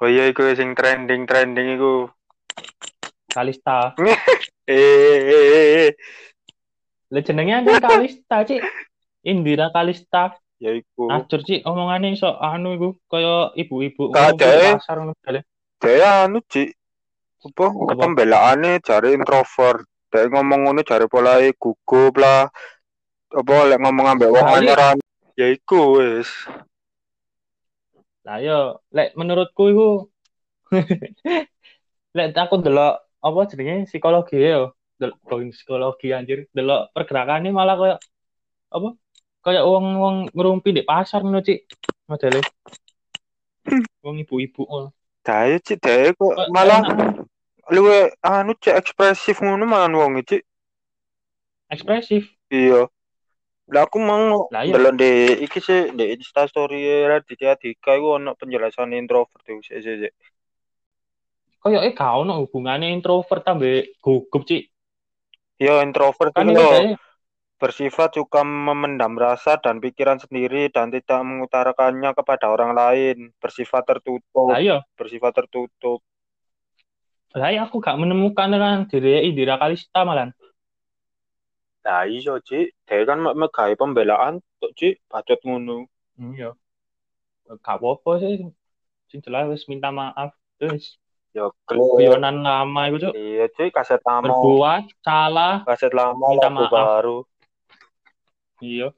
[0.00, 2.08] Oh iya iku sing trending-trending iku.
[3.28, 3.92] Kalista.
[4.70, 5.90] Eh, eh, eh, eh.
[7.10, 8.62] Lah jenenge kan Kalista, Cik.
[9.26, 10.30] Indira Kalista.
[10.60, 11.08] Ya iku.
[11.08, 14.76] Acur, Cik, omongane iso anu iku kaya ibu-ibu eh.
[14.76, 15.16] pasar ngono.
[15.80, 16.68] Dia anu Ci.
[17.40, 19.88] Apa pembelaane jare introvert.
[20.12, 22.52] Dia ngomong ngono jare polahe gugup lah.
[23.32, 24.56] Apa lek ngomong ambek wong iya.
[24.60, 24.96] anyaran.
[25.40, 26.28] Ya iku wis.
[28.28, 29.88] Lah yo, lek menurutku iku
[32.16, 34.76] lek aku delok apa jenenge psikologi yo.
[35.00, 35.16] delok
[35.56, 36.44] psikologi anjir.
[36.52, 37.98] Delok pergerakannya malah kayak
[38.68, 39.00] apa?
[39.40, 41.64] Kayak wong-wong ngerumpi di pasar ngono, Cik.
[42.10, 42.40] Modele.
[44.04, 44.88] Wong ibu-ibu ngono.
[45.20, 46.80] Dae cik dae kok Kok malah
[47.68, 50.42] luwe anu cek ekspresif ngono malah wong cik.
[51.70, 52.26] ekspresif.
[52.50, 52.88] Iya.
[53.70, 54.74] Lah aku mau Lah iya.
[54.74, 55.12] delok di
[55.46, 59.96] iki sih di Insta story Raditya Dika iku ono penjelasan introvert itu sik sik.
[60.02, 60.12] sik.
[61.60, 64.64] Kayak eh gak ono hubungannya introvert sampe gugup, Cik.
[65.60, 66.98] Yo introvert Kan itu itu yo kayak
[67.60, 74.48] bersifat suka memendam rasa dan pikiran sendiri dan tidak mengutarakannya kepada orang lain, bersifat tertutup,
[74.48, 74.80] lah iya.
[74.96, 76.00] bersifat tertutup.
[77.36, 80.32] Lah iya, aku gak menemukan dengan diri Indira Kalista malah.
[81.84, 82.88] Nah, iya, Cik.
[82.88, 85.86] Dia kan megawe pembelaan tuh, Cik, bacot ngono.
[86.18, 86.56] Iya.
[87.46, 88.50] Gak apa-apa sih.
[89.12, 90.34] Sing jelas wis minta maaf.
[90.58, 90.98] Terus
[91.30, 91.78] Yo, klik.
[91.78, 93.12] guyonan lama itu, Cuk.
[93.14, 95.62] Iya, Cik, kaset lama, Berbuat salah.
[95.62, 96.72] kaset lama Minta lagu maaf.
[96.74, 97.18] baru.
[98.60, 98.92] Iya.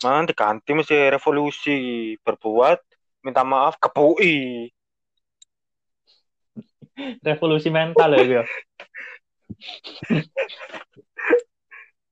[0.00, 1.76] Man, diganti mesti revolusi
[2.24, 2.80] berbuat
[3.24, 4.68] minta maaf kepui.
[7.24, 8.44] Revolusi mental ya, ya.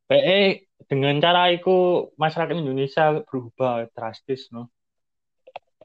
[0.08, 4.72] PE dengan cara itu masyarakat Indonesia berubah drastis, no.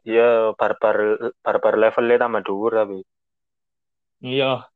[0.04, 3.00] Iya, barbar barbar levelnya tambah dhuwur tapi.
[4.24, 4.68] Iya.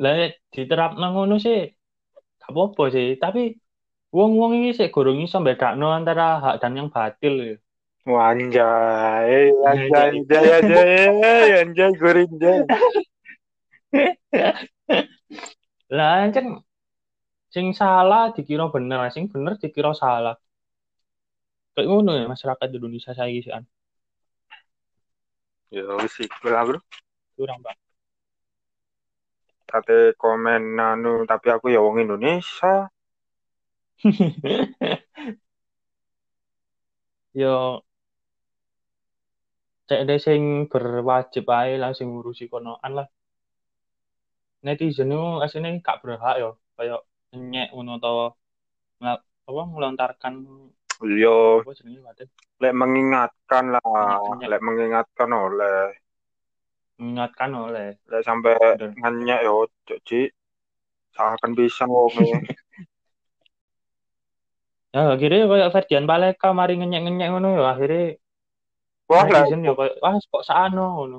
[0.00, 0.14] Lah
[0.52, 1.68] diterap ngono sih
[2.40, 3.56] gak apa-apa sih, tapi
[4.14, 7.56] wong-wong ini sih gorong iso bedakno antara hak dan yang batil ya.
[8.04, 12.60] Wanjay, Iya, anjay, anjay, anjay, anjay, gorinjay.
[15.96, 16.46] Lah kan
[17.54, 20.36] sing salah dikira bener, sing bener dikira salah.
[21.74, 23.66] Kayak ngono ya masyarakat Indonesia saya sih an.
[25.74, 26.14] Ya wis
[26.46, 26.78] lah, Bro.
[27.34, 27.74] Kurang, Pak.
[29.66, 32.93] Tate komen anu, tapi aku ya wong Indonesia.
[37.34, 37.84] Yo
[39.88, 43.06] cek deh sing berwajib ae lah sing ngurusi konoan lah.
[44.64, 47.00] Netizen itu aslinya gak berhak yo, kayak
[47.52, 48.12] nyek ngono to
[49.02, 50.34] ngel- apa melontarkan
[51.22, 52.28] Yo, apa jenenge batin
[52.62, 53.84] lek mengingatkan lah,
[54.50, 55.92] lek mengingatkan oleh,
[56.98, 58.54] mengingatkan oleh lek sampai
[59.02, 60.20] nanya yo, Cok, Ci.
[61.14, 62.24] Seakan bisa wonge.
[64.94, 68.02] ya akhirnya kayak Ferdian Paleka mari ngenyek-ngenyek ngono yo akhirnya
[69.10, 71.18] Wah, lah, yo kayak wah kok sano ngono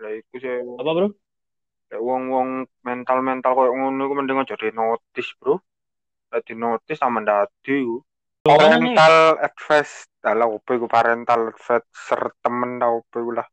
[0.00, 0.56] lah iku sih.
[0.80, 1.06] apa bro
[1.90, 2.48] Lek wong-wong
[2.86, 5.58] mental-mental koyo ngono iku mending aja di notice, Bro.
[6.30, 7.82] Lek di notice sama dadi
[8.46, 13.44] Parental advice, alah opo iku parental advisor temen ta opo lah.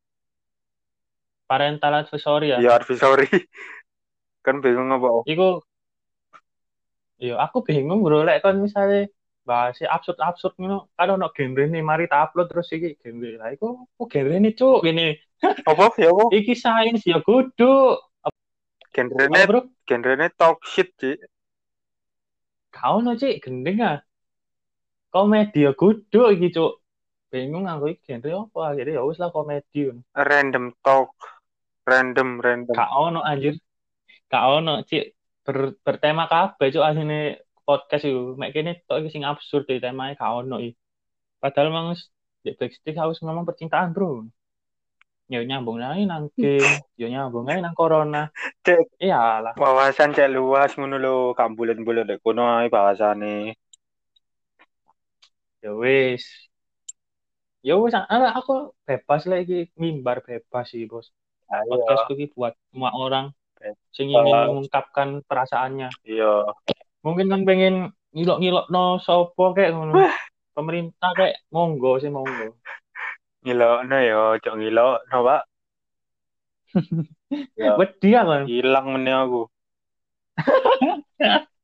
[1.49, 3.27] parental advisory ya Ya advisory.
[4.45, 5.27] Kan bingung apa?
[5.27, 5.59] Iku
[7.17, 9.09] Iya, aku bingung bro, lek kon misalnya
[9.47, 13.29] bahas absurd absurd ngono, kan ono genre nih, mari tak upload terus iki genre.
[13.41, 15.17] Lah iku aku genre nih cuk, gini.
[15.69, 15.85] Apa?
[16.01, 16.23] Ya apa?
[16.33, 17.97] Iki sains ya kudu.
[18.25, 18.37] Apa
[18.93, 19.61] Genrene bro?
[19.85, 21.17] genrene talk shit, Ci.
[22.73, 23.97] Kau no cik, gendeng ah.
[25.13, 26.71] Komedi ya kudu iki cuk.
[27.31, 29.93] Bingung aku iki genre apa akhirnya ya wis lah komedi.
[30.13, 31.13] Random talk.
[31.87, 32.75] Random, random.
[32.77, 33.55] Gak ono anjir.
[34.29, 35.16] Gak ono cik
[35.47, 38.35] ber, bertema kabeh cuk asine podcast itu.
[38.35, 40.75] Mek kene tok iki sing absurd e temanya gak ono iki.
[41.39, 41.95] Padahal mang
[42.43, 44.27] di backstage harus ngomong percintaan, Bro.
[45.27, 48.31] Ya nyambung aja nang game, ya nyambung aja nang corona.
[48.63, 49.59] Cek Iyalah.
[49.59, 53.55] wawasan cek luas ngono lho, gak bulan-bulan dek kono ae bahasane.
[55.63, 56.23] Ya wis.
[57.59, 61.11] Ya wis aku bebas lagi mimbar bebas sih, Bos.
[61.51, 61.75] Ayo.
[61.75, 63.31] Podcast iki buat semua orang
[63.91, 65.89] sing ingin mengungkapkan perasaannya.
[66.05, 66.53] Iya.
[67.01, 67.75] Mungkin kan pengen
[68.13, 69.93] ngilok-ngilok no sopo kayak ngono.
[70.57, 72.57] Pemerintah kayak monggo sih monggo.
[73.45, 75.41] Ngilokno ya, cok ngilokno, Pak.
[77.59, 78.47] Ya, Wedi aku.
[78.47, 79.51] hilang meneh aku.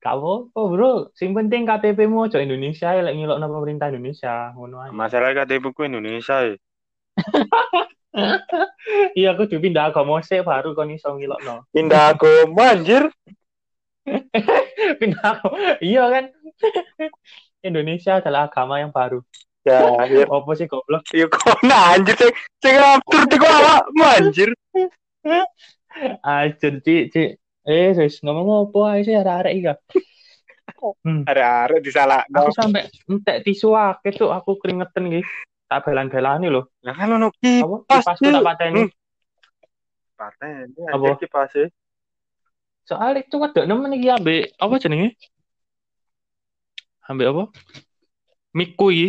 [0.00, 0.92] Gak apa-apa, Bro.
[1.16, 4.90] Sing penting KTP-mu aja Indonesia ya lek ngilokno pemerintah Indonesia, ngono ae.
[4.92, 6.56] Masalah KTP ku Indonesia ya.
[9.18, 11.66] Iya, aku kudu pindah agama sih baru kon iso ngilokno.
[11.74, 13.10] Pindah agama anjir.
[15.00, 15.56] Pindah agama.
[15.82, 16.24] Iya kan?
[17.64, 19.18] Indonesia adalah agama yang baru.
[19.64, 20.28] Ya, ya.
[20.28, 21.08] Apa sih goblok?
[21.10, 24.50] Ya kok nah, anjir cek cek absurd iku awakmu anjir.
[26.20, 27.24] Ajun, Ci, Ci.
[27.64, 29.64] Eh, wis ngomong apa ae sih arek-arek iki.
[29.64, 29.78] Kak?
[31.00, 31.24] Hmm.
[31.24, 32.44] Arek-arek disalahno.
[32.44, 35.24] Aku sampai entek tisu akeh tuh aku keringetan iki.
[35.68, 36.68] Tak belan-belani lho.
[36.84, 37.38] Lah kan ono Apa?
[37.40, 38.04] kipas.
[38.04, 38.82] Kipasku tak pateni.
[38.84, 38.92] Hmm.
[40.14, 40.94] Paten ini Apa?
[40.94, 41.66] anjir kipasnya.
[42.84, 45.16] Soalnya itu ada nemen iki ambek apa jenenge?
[47.08, 47.42] Ambek apa?
[48.54, 49.08] Miku iki.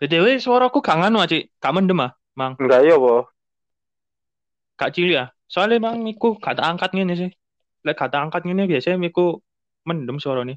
[0.00, 2.56] BTW suaraku gak nganu aja, gak mendem ah, Mang.
[2.56, 3.28] Enggak ya, Bo.
[4.80, 5.24] Gak cilik ya.
[5.44, 7.30] Soalnya Mang miku gak tak angkat ngene sih.
[7.84, 9.44] Lek gak tak angkat ngene biasanya miku
[9.84, 10.56] mendem suarane.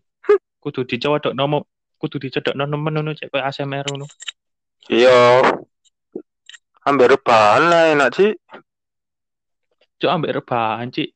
[0.63, 1.67] Kudu dicodok nomo,
[1.99, 4.07] kudu dicodok nemen ngono cek ASMR ngono.
[4.91, 5.39] Iya.
[6.83, 8.35] Hampir rebahan lah enak sih.
[10.03, 11.15] Cuk ambek rebahan, Cik.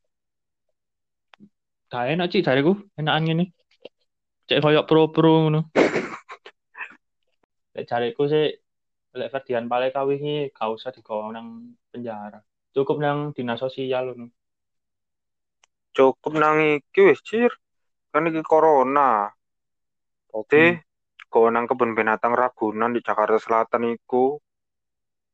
[1.92, 2.80] Gak enak, Cik, jariku.
[2.96, 3.46] Enakan ngene.
[4.48, 5.68] Cek koyo pro-pro ngono.
[7.76, 8.56] Lek jariku sih
[9.18, 12.40] lek Ferdian Paleka wingi gak usah digawa nang penjara.
[12.72, 14.32] Cukup nang dinas sosial ngono.
[15.92, 17.52] Cukup nang iki wis cir.
[18.16, 19.28] Kan iki corona.
[20.32, 20.87] Oke.
[21.28, 24.40] Kau nang kebun binatang Ragunan di Jakarta Selatan iku.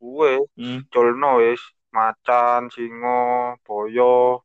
[0.01, 0.83] Gue Hmm.
[0.91, 1.61] culno wis
[1.93, 4.41] macan, singo, boyo.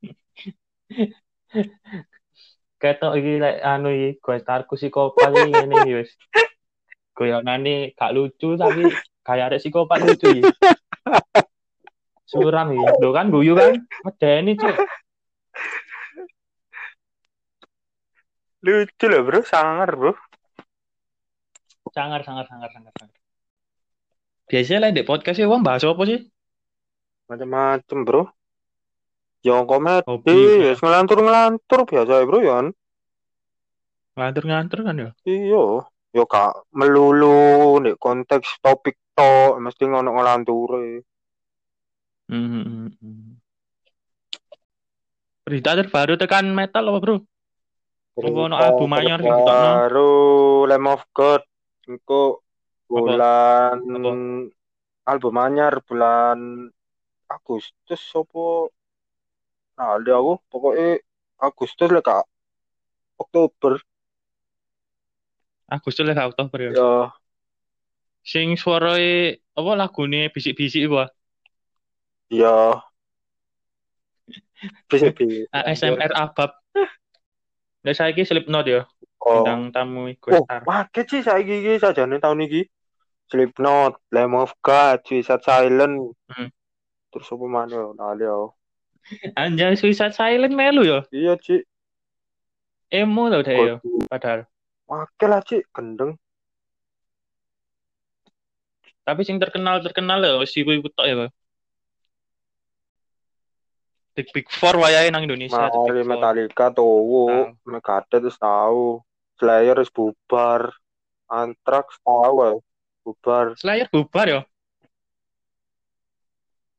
[2.80, 6.10] Ketok iki lek anu iki gue starku psikopat iki ngene iki wis.
[7.16, 8.82] Goyonane gak lucu tapi
[9.26, 10.42] kayak arek psikopat lucu iki.
[12.28, 12.86] Suram iki.
[13.02, 13.74] Lho kan guyu kan?
[14.04, 14.76] Medeni, Cuk.
[18.64, 20.12] Lucu loh bro, sangar bro.
[21.96, 23.16] Sangar, sangar, sangar, sangar, sangar.
[24.52, 26.28] Biasanya lah di podcast ya, bahas apa sih?
[27.24, 28.22] Macam-macam bro.
[29.40, 30.36] Yang komedi, Hobi.
[30.60, 32.68] ya ngelantur-ngelantur biasa ya bro ya.
[34.12, 35.10] Ngantur-ngantur kan ya?
[35.24, 41.00] Iya, yo kak melulu nih konteks topik to mesti ngono ngelanture.
[42.28, 43.28] Hmm, hmm, hmm.
[45.48, 47.16] Berita terbaru tekan metal apa bro?
[48.20, 50.12] Ono album anyar sing baru
[50.68, 51.40] Lamb of God
[51.86, 52.42] iku
[52.90, 54.10] bulan Apa?
[55.06, 56.70] album anyar bulan
[57.30, 58.70] Agustus apa
[59.76, 61.02] nah ada aku pokoknya
[61.38, 62.24] Agustus lah kak
[63.18, 63.78] Oktober
[65.66, 66.70] Agustus lah Oktober ya.
[66.74, 66.92] ya
[68.26, 71.10] Sing suarane apa lagune bisik-bisik iku ah.
[72.26, 72.82] ya
[74.90, 75.10] bisa
[75.58, 76.50] ASMR abab.
[77.86, 78.82] Lah saiki Slipknot ya,
[79.26, 82.62] oh bintang tamu iku oh waket sih saya gigi saja nih tahun ini
[83.26, 86.50] Slipknot Lamb of God Suicide Silent Hmm.
[87.10, 88.54] terus apa mana nah ada
[89.38, 91.00] Anjay Suicide Silent melu ya.
[91.14, 91.62] iya Ci
[92.90, 93.76] Emo tau deh ya.
[94.06, 94.46] Padahal.
[94.86, 96.14] Wakil lah Ci gendeng
[99.06, 101.14] Tapi sing terkenal terkenal ya si iku tok ya.
[101.14, 101.30] Pak.
[104.18, 105.70] Big Big Four wayahe nang Indonesia.
[105.70, 106.10] The Mahal.
[106.10, 107.70] Metallica tuh Tahu.
[107.70, 108.98] Megadeth terus tahu
[109.36, 110.72] Slayer wis bubar
[111.28, 112.50] Anthrax tahu ya
[113.04, 114.40] bubar Slayer bubar ya.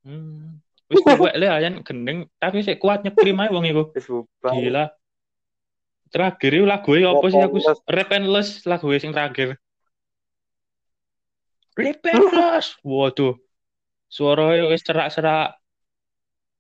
[0.08, 0.64] Hmm.
[0.88, 3.94] Wis tuwek le ayan gendeng tapi sik kuat nyekrim ae wong iku.
[3.94, 4.86] wis bubar Gila.
[6.08, 8.64] Terakhir itu lagu apa sih aku Repentless.
[8.64, 9.60] Lagu sing terakhir.
[11.76, 12.80] Repentless.
[12.82, 13.36] Waduh.
[14.08, 15.60] Suaranya wis cerak-cerak.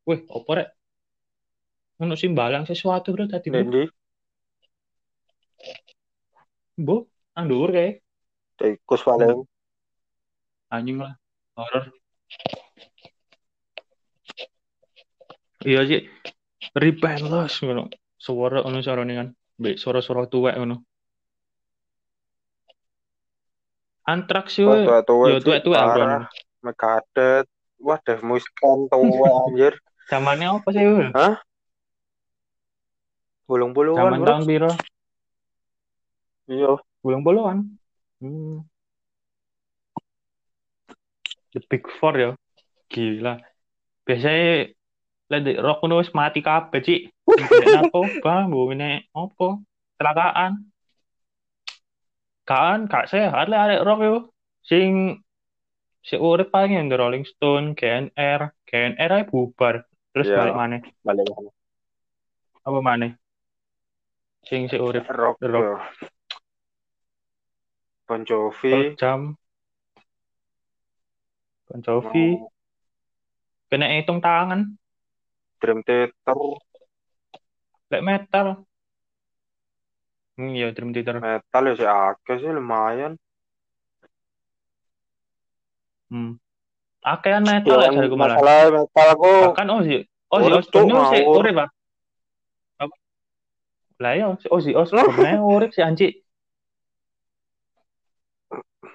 [0.04, 0.70] Wih, apa rek?
[2.04, 3.88] Ono simbalang sesuatu bro tadi bro.
[6.78, 7.98] Bo, nang dhuwur kae.
[8.58, 9.42] tikus paling
[10.70, 11.18] Anjing lah.
[11.58, 11.90] Horor.
[15.66, 16.02] Iya sih.
[16.78, 17.90] Repentless ngono.
[18.20, 19.28] Suara ono suarane kan.
[19.58, 20.86] Mbek suara-suara tuwek ngono.
[24.06, 24.86] Yo.
[24.86, 26.00] tua-tua Yo tuwek-tuwek aku.
[26.00, 26.26] parah
[26.62, 27.50] Megadeth
[27.82, 29.74] wah Dave Mustaine tua anjir
[30.08, 30.84] Zamannya apa sih?
[30.84, 31.12] Bro?
[33.48, 34.72] bulung-bulungan Zaman tahun piro?
[36.48, 36.72] Iya
[37.04, 37.78] Bolong-bolongan.
[38.20, 38.66] Hmm.
[41.54, 42.32] The Big Four ya.
[42.92, 43.40] Gila.
[44.04, 44.74] Biasanya
[45.44, 47.02] di rock ngono wis mati kabeh, Cik.
[47.72, 49.62] Narkoba, mbene opo?
[49.96, 50.68] Kecelakaan.
[52.48, 54.16] Kan gak sehat lek arek rock yo.
[54.64, 55.20] Sing
[56.04, 59.84] si urip paling yang The Rolling Stone, GNR, GNR ae bubar.
[60.16, 60.38] Terus Iya.
[60.40, 60.82] balik maneh.
[61.04, 61.26] balik
[62.64, 63.12] Apa maneh?
[64.48, 65.64] Sing si urip rock The Rock.
[65.64, 65.80] bro.
[68.08, 69.22] Bon Jovi Pearl Jam.
[71.68, 72.40] Bon Jovi.
[72.40, 72.48] mau
[73.68, 74.80] Kena hitung tangan.
[75.60, 76.38] Dream Theater
[77.92, 78.64] Lek metal.
[80.40, 81.20] Hmm, iya Dream Theater.
[81.20, 83.20] metal ya sih akeh sih lumayan
[86.08, 86.40] Hmm.
[87.04, 88.40] Akean metal ya dari malah.
[88.40, 91.44] masalah metal aku Bahkan Ozzy, Ozzy Osbourne Cuk, sih ngawur.
[91.44, 91.70] urip, Pak.
[94.00, 96.16] Lah iya, si Ozzy Osbourne urip si anci.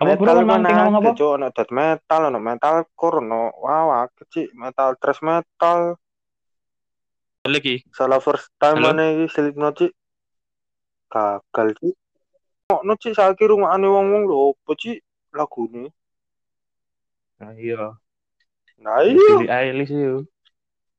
[0.02, 1.10] Apa bro metal kan mana ngomong apa?
[1.14, 1.30] cuk.
[1.38, 5.94] Ono death metal ono metal core ono wow kecil metal thrash metal.
[7.42, 7.82] Lagi.
[7.90, 9.92] salah first time mana iki Slipknot cik?
[11.10, 11.94] Gagal cik.
[12.70, 15.02] Ono cik saiki rungokane wong-wong lho opo cik
[15.34, 15.90] lagune?
[17.42, 17.98] Nah, iya.
[18.78, 20.26] nah Ya, iya Billie Eilish yo.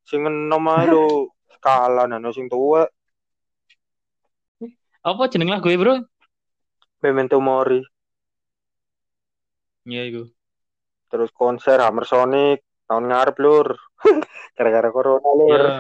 [0.04, 1.32] sing enom ae lho.
[1.56, 2.92] Skala nano sing tuwek.
[5.04, 6.04] Apa jeneng lagu e, Bro?
[7.04, 7.84] Memento Mori
[9.84, 10.24] Iya iku.
[11.14, 13.78] terus konser Hammer Sonic tahun ngarep lur
[14.58, 15.80] gara-gara corona lur Iya.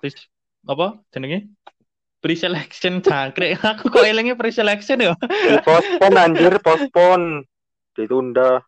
[0.00, 0.14] Terus
[0.64, 1.52] apa jenenge?
[2.24, 3.60] Pre-selection jangkrik.
[3.76, 5.12] Aku kok elenge pre-selection ya.
[5.20, 7.44] dipospon anjir pospon
[7.92, 8.64] ditunda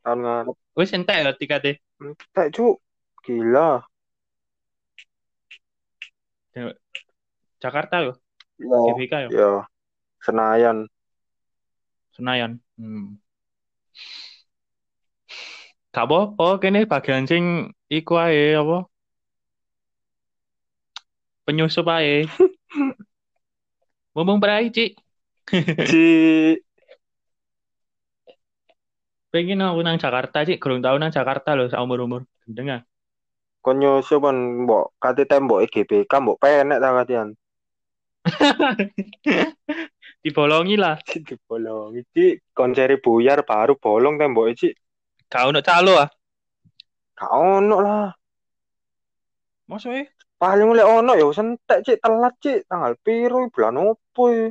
[0.00, 1.84] tahun ngarep Wis entek ya tikate.
[2.32, 2.80] tak cuk
[3.20, 3.84] gila
[7.60, 8.12] Jakarta yo.
[8.58, 9.28] ya GBK yo.
[9.30, 9.50] ya
[10.24, 10.88] Senayan
[12.16, 12.58] Senayan.
[12.80, 13.20] Hmm.
[15.90, 17.44] Gak apa-apa, kene bagian sing
[17.90, 18.86] iku ae apa?
[21.44, 22.26] Penyusup ae.
[24.14, 24.90] Ngomong perai, Cik.
[25.90, 26.04] si
[29.30, 30.58] Pengen aku nang Jakarta, Cik.
[30.62, 32.22] Kurang tau nang Jakarta loh, seumur-umur.
[32.46, 32.82] Gendeng ah.
[33.60, 37.28] konyo kan mbok kate tembok GBK mbok penek ta katian
[40.20, 41.00] Dibolongi lah.
[41.28, 44.76] dibolongi cik konser buyar baru bolong tembok cik
[45.30, 46.08] Gak ono calo ah.
[47.14, 48.10] gak ono lah
[49.70, 50.10] Maksudnya?
[50.40, 54.48] paling oleh ono ya wis entek cik telat cik tanggal piro bulan opo ya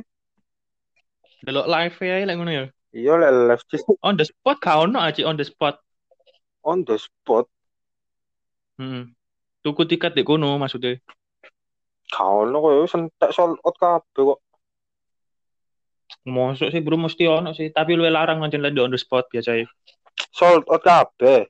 [1.42, 2.64] Delok live ae lek ngono ya.
[2.94, 5.76] iya lek live cik On the spot gak ono ah, Cik, on the spot.
[6.62, 7.46] on the spot
[8.80, 9.12] Hmm.
[9.60, 10.96] Tuku tiket di kono maksudnya.
[12.08, 14.40] gak ono kok ya wis entek sold out kabeh kok
[16.26, 19.64] Masuk sih bro mesti ono sih, tapi lu larang ngajen di on the spot biasanya.
[20.34, 21.46] Sold out kabeh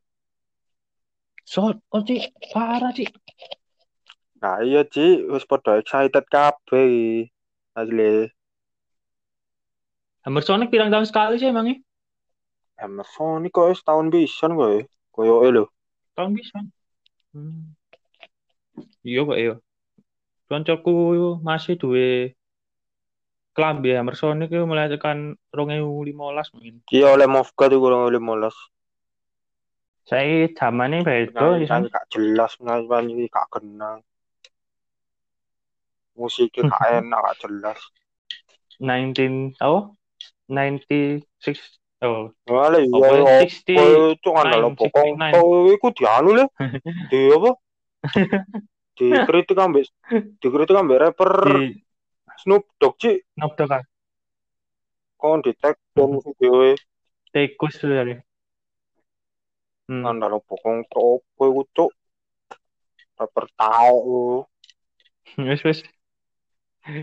[1.51, 3.11] So, oh cik, parah cik.
[4.39, 7.33] nah iya cik wis padha excited kabeh iki.
[7.77, 8.31] asli
[10.21, 11.81] Hammer Sonic pirang tahun sekali sih emangnya?
[12.81, 15.65] Amazon ini kok wis tahun pisan kok ya koyo lho
[16.17, 16.61] Tahun bisa.
[17.33, 17.73] Hmm.
[19.05, 19.55] Iya kok iya.
[20.49, 20.95] Koncoku
[21.45, 22.37] masih duwe
[23.51, 26.75] klambi Hammer Sonic itu mulai tekan 2015 mungkin.
[26.95, 28.55] iya oleh Movga tuh kurang oleh molas
[30.07, 31.71] Saya zamannya beda sih.
[31.71, 34.03] nyanyi gak jelas nyanyi nyanyi gak kenal.
[36.19, 37.79] Musiknya gak enak gak jelas.
[38.83, 39.95] 19 oh
[40.51, 41.23] 96
[42.03, 42.35] oh.
[42.51, 44.81] Wale iya 60 itu kan dalam 69.
[44.81, 45.05] pokok
[45.39, 46.45] oh iku dianu le.
[47.11, 47.51] Di apa?
[48.99, 49.87] Dikritik ambek
[50.43, 51.33] dikritik ambek rapper.
[51.47, 51.90] Di
[52.41, 53.85] Snoop Dogg cik Snoop Dogg kan
[55.21, 56.73] kon di tag dan video
[57.37, 58.17] tikus tuh dari
[59.93, 60.01] hmm.
[60.01, 61.91] kan dalam pokok opo iku cuk?
[63.21, 64.49] Rapper tau
[65.37, 65.85] wes wes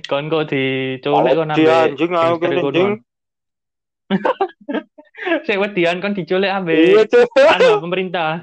[0.10, 2.42] kon kok diculik kon ambek anjing kono.
[2.42, 2.92] anjing.
[5.46, 7.30] Sik wedian kon diculik iya ambek cuk.
[7.54, 8.42] Anu pemerintah.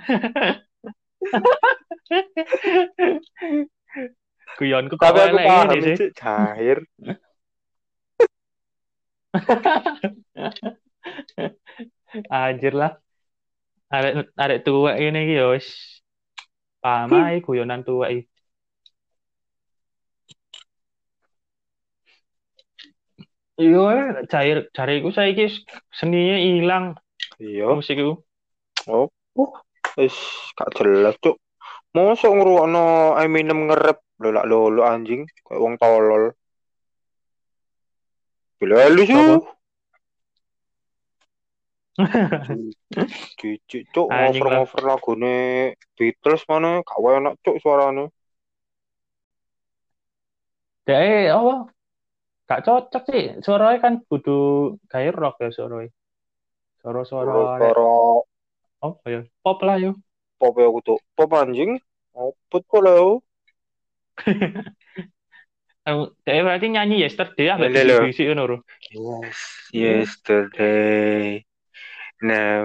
[4.59, 6.11] Guyonku tapi aku paham ini sih.
[6.15, 6.79] cair
[12.31, 12.95] Anjir lah.
[13.91, 15.67] Arek arek tuwek ini iki ya wis
[16.79, 18.23] paham ae guyonan tuwek iki.
[23.55, 25.47] Iya, cair cariku saiki
[25.95, 26.99] seninya hilang
[27.39, 28.19] iya musik itu.
[28.91, 29.43] opo
[29.95, 30.17] wis
[30.59, 31.39] gak jelas cuk
[31.95, 35.29] mosok ngrungokno Eminem nge-rap lho lak lolo anjing.
[35.45, 36.33] Kayak wong tolol.
[38.57, 39.21] Gila lu sih.
[43.39, 44.09] Cici cuk.
[44.09, 45.37] Ngover-ngover lagune
[45.95, 48.09] Beatles mana gak enak cuk suarane.
[50.89, 51.55] Dek, apa?
[52.45, 53.25] Gak cocok sih.
[53.45, 55.93] Suaranya kan kudu gaya rock ya suaranya.
[56.81, 57.93] Suara-suara Suara
[58.85, 59.97] oh ya pop lah yo.
[60.37, 61.01] pop ya kudu.
[61.17, 61.81] Pop anjing.
[62.13, 63.25] Opet kok lho
[66.25, 68.09] Dek berarti nyanyi yesterday Lele, lele.
[68.09, 68.65] bisik ngono.
[68.89, 69.41] Yes,
[69.75, 71.45] yesterday.
[72.25, 72.65] Nah.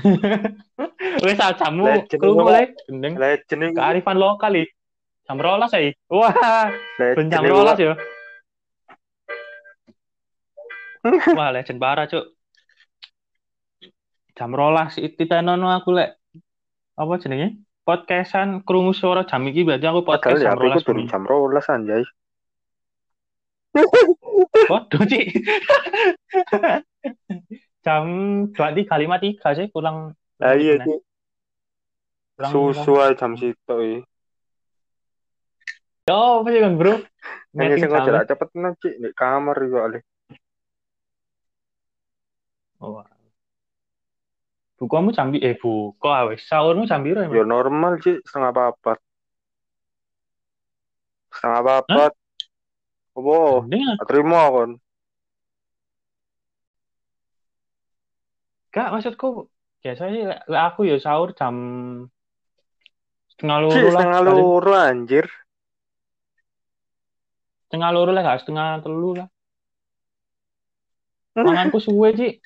[1.24, 4.72] Wes jamu krungu le gendeng Legend kearifan lokal iki.
[5.28, 5.94] Jam rolas ya.
[6.10, 7.94] Wah, ben jam ya.
[11.38, 12.36] Wah, legend parah, Cuk.
[14.36, 16.19] Jam rolas itu tenono aku lek
[16.96, 17.60] apa jenenge?
[17.84, 22.02] Podcastan krungu suara jam iki berarti aku podcast Padahal ya jam aku jam rolas anjay.
[24.70, 25.26] Waduh, Cik.
[27.80, 28.04] Jam
[28.52, 31.00] dua tiga lima tiga sih kurang Lah iya, Cik.
[32.50, 33.98] Susu jam situ iki.
[36.10, 36.94] Yo, apa sih kan, Bro?
[37.54, 38.26] Meeting sing jam.
[38.26, 39.84] cepet nang Cik di kamar kok.
[39.96, 40.00] Le.
[42.80, 43.04] Oh.
[44.80, 46.40] Bukamu jam eh buka wis.
[46.48, 48.96] Sahurmu jam piro Ya normal, Cik, setengah papat.
[51.36, 52.12] Setengah papat.
[54.00, 54.80] Tak terima kon.
[58.72, 59.52] Gak, maksudku
[59.84, 61.54] biasanya sih lek aku ya sahur jam
[63.36, 63.92] setengah loro Cik, lah.
[64.00, 65.26] setengah loro anjir.
[67.68, 69.28] Setengah loro lah, gak setengah telu lah.
[71.44, 72.40] Manganku suwe, Cik.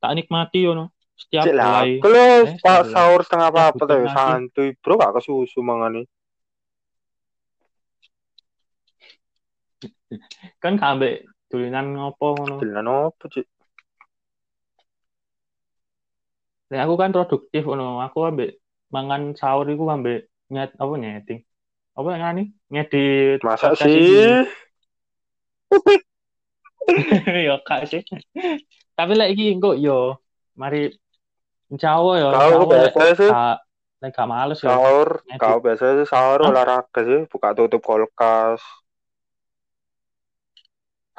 [0.00, 0.88] Tak nikmati yo no.
[1.20, 4.16] Setiap Cik lah, mulai lho eh, setiap- sahur setengah butuh ae nasi.
[4.16, 6.08] santuy, Bro, gak kesusu mangane.
[10.64, 12.56] kan gak ambek dolinan ngopo ngono.
[12.64, 13.44] Dilan opo, Cik?
[16.72, 18.00] Lek aku kan produktif ngono.
[18.00, 18.56] Aku ambek
[18.88, 21.44] mangan sahur iku ambek nyet apa nyeting.
[21.92, 22.44] Apa yang ngani?
[22.72, 24.48] Ngedit Masa podcast sih?
[27.46, 28.02] yo kak sih.
[28.96, 30.20] Tapi iki engko yo
[30.56, 30.92] mari
[31.70, 33.30] Jawa yo, Kau biasa sih
[34.00, 34.72] lek gak males yo.
[34.72, 38.64] sahur, kau biasa sih sahur olahraga sih, buka tutup kulkas.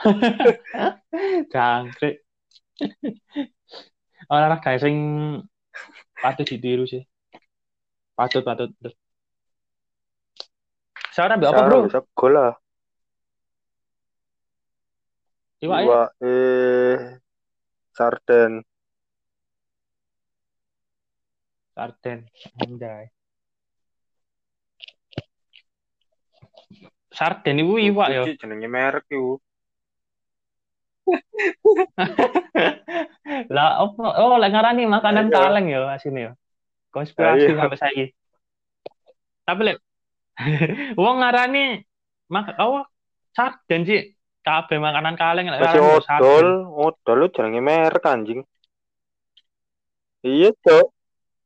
[1.53, 2.25] Jangkrik.
[4.33, 4.97] Olahraga sing
[6.17, 7.05] patut ditiru sih.
[8.17, 8.73] Patut patut.
[11.13, 11.79] Sahur ambil apa, Bro?
[11.85, 12.57] bisa gol lah.
[15.61, 15.85] Iwak ya?
[15.85, 17.21] Iwak eh
[17.93, 18.65] sarden.
[21.77, 22.25] Sarden.
[22.57, 23.13] Anjay.
[27.13, 28.25] Sarden itu iwak ya.
[28.25, 29.37] Cik, jenenge merek iku.
[33.55, 34.05] Lah apa?
[34.17, 35.37] Oh, lek ngarani makanan Ayo.
[35.37, 36.33] kaleng ya asine ya.
[36.89, 37.61] Konspirasi Ayo.
[37.61, 38.05] sampai saiki.
[39.45, 39.77] Tapi lek
[41.01, 41.85] wong ngarani
[42.33, 42.81] mak oh
[43.35, 44.01] sarden sih.
[44.41, 48.41] Kabeh makanan kaleng lek Masih odol, odol lu jenenge merek anjing.
[50.25, 50.87] Iya, Cok.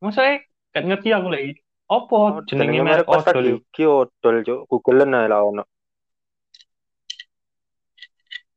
[0.00, 1.52] Maksudnya gak ngerti aku lagi.
[1.92, 4.60] Apa jenenge merek odol gigi odol, Cok.
[4.72, 5.64] Googleen ae lah ono.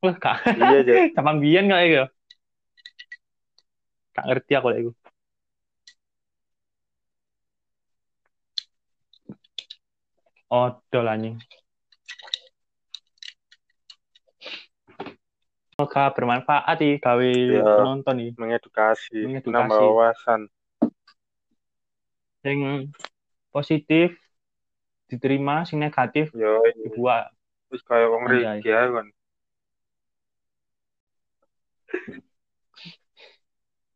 [0.00, 0.56] Wah, gak.
[0.56, 0.96] Iya, Cok.
[1.20, 2.04] Zaman biyen gak ya?
[4.16, 4.88] Gak ngerti aku lagi.
[10.48, 11.36] Odol anjing.
[15.80, 17.64] Semoga bermanfaat nih gawe Iya.
[17.64, 18.30] penonton nih.
[18.36, 19.48] Mengedukasi, Mengedukasi.
[19.48, 20.40] menambah wawasan.
[22.44, 22.92] Yang
[23.48, 24.12] positif
[25.08, 27.32] diterima, sing negatif Yo, dibuat.
[27.72, 29.08] wis kaya wong riki ae kon.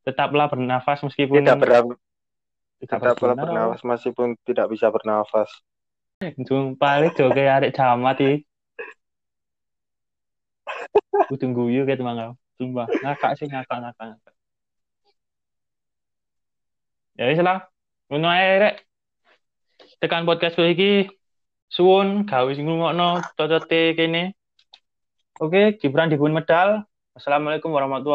[0.08, 2.00] Tetaplah bernafas meskipun Tidak ber-
[2.80, 5.52] tidak tetaplah bernafas meskipun tidak bisa bernafas.
[6.48, 8.34] Sumpah itu kayak arek jamat iki.
[11.30, 12.32] Guyu kayak teman kau.
[12.54, 14.34] Sumpah, ngakak sih ngakak ngakak ngakak.
[17.18, 17.66] Ya wis lah.
[18.10, 18.78] Ngono ae.
[19.98, 21.08] Tekan podcast kowe iki
[21.72, 24.36] suwun gawe sing ngrungokno cocote kene.
[25.40, 26.86] Oke, Gibran dibun medal.
[27.18, 28.12] Assalamualaikum warahmatullahi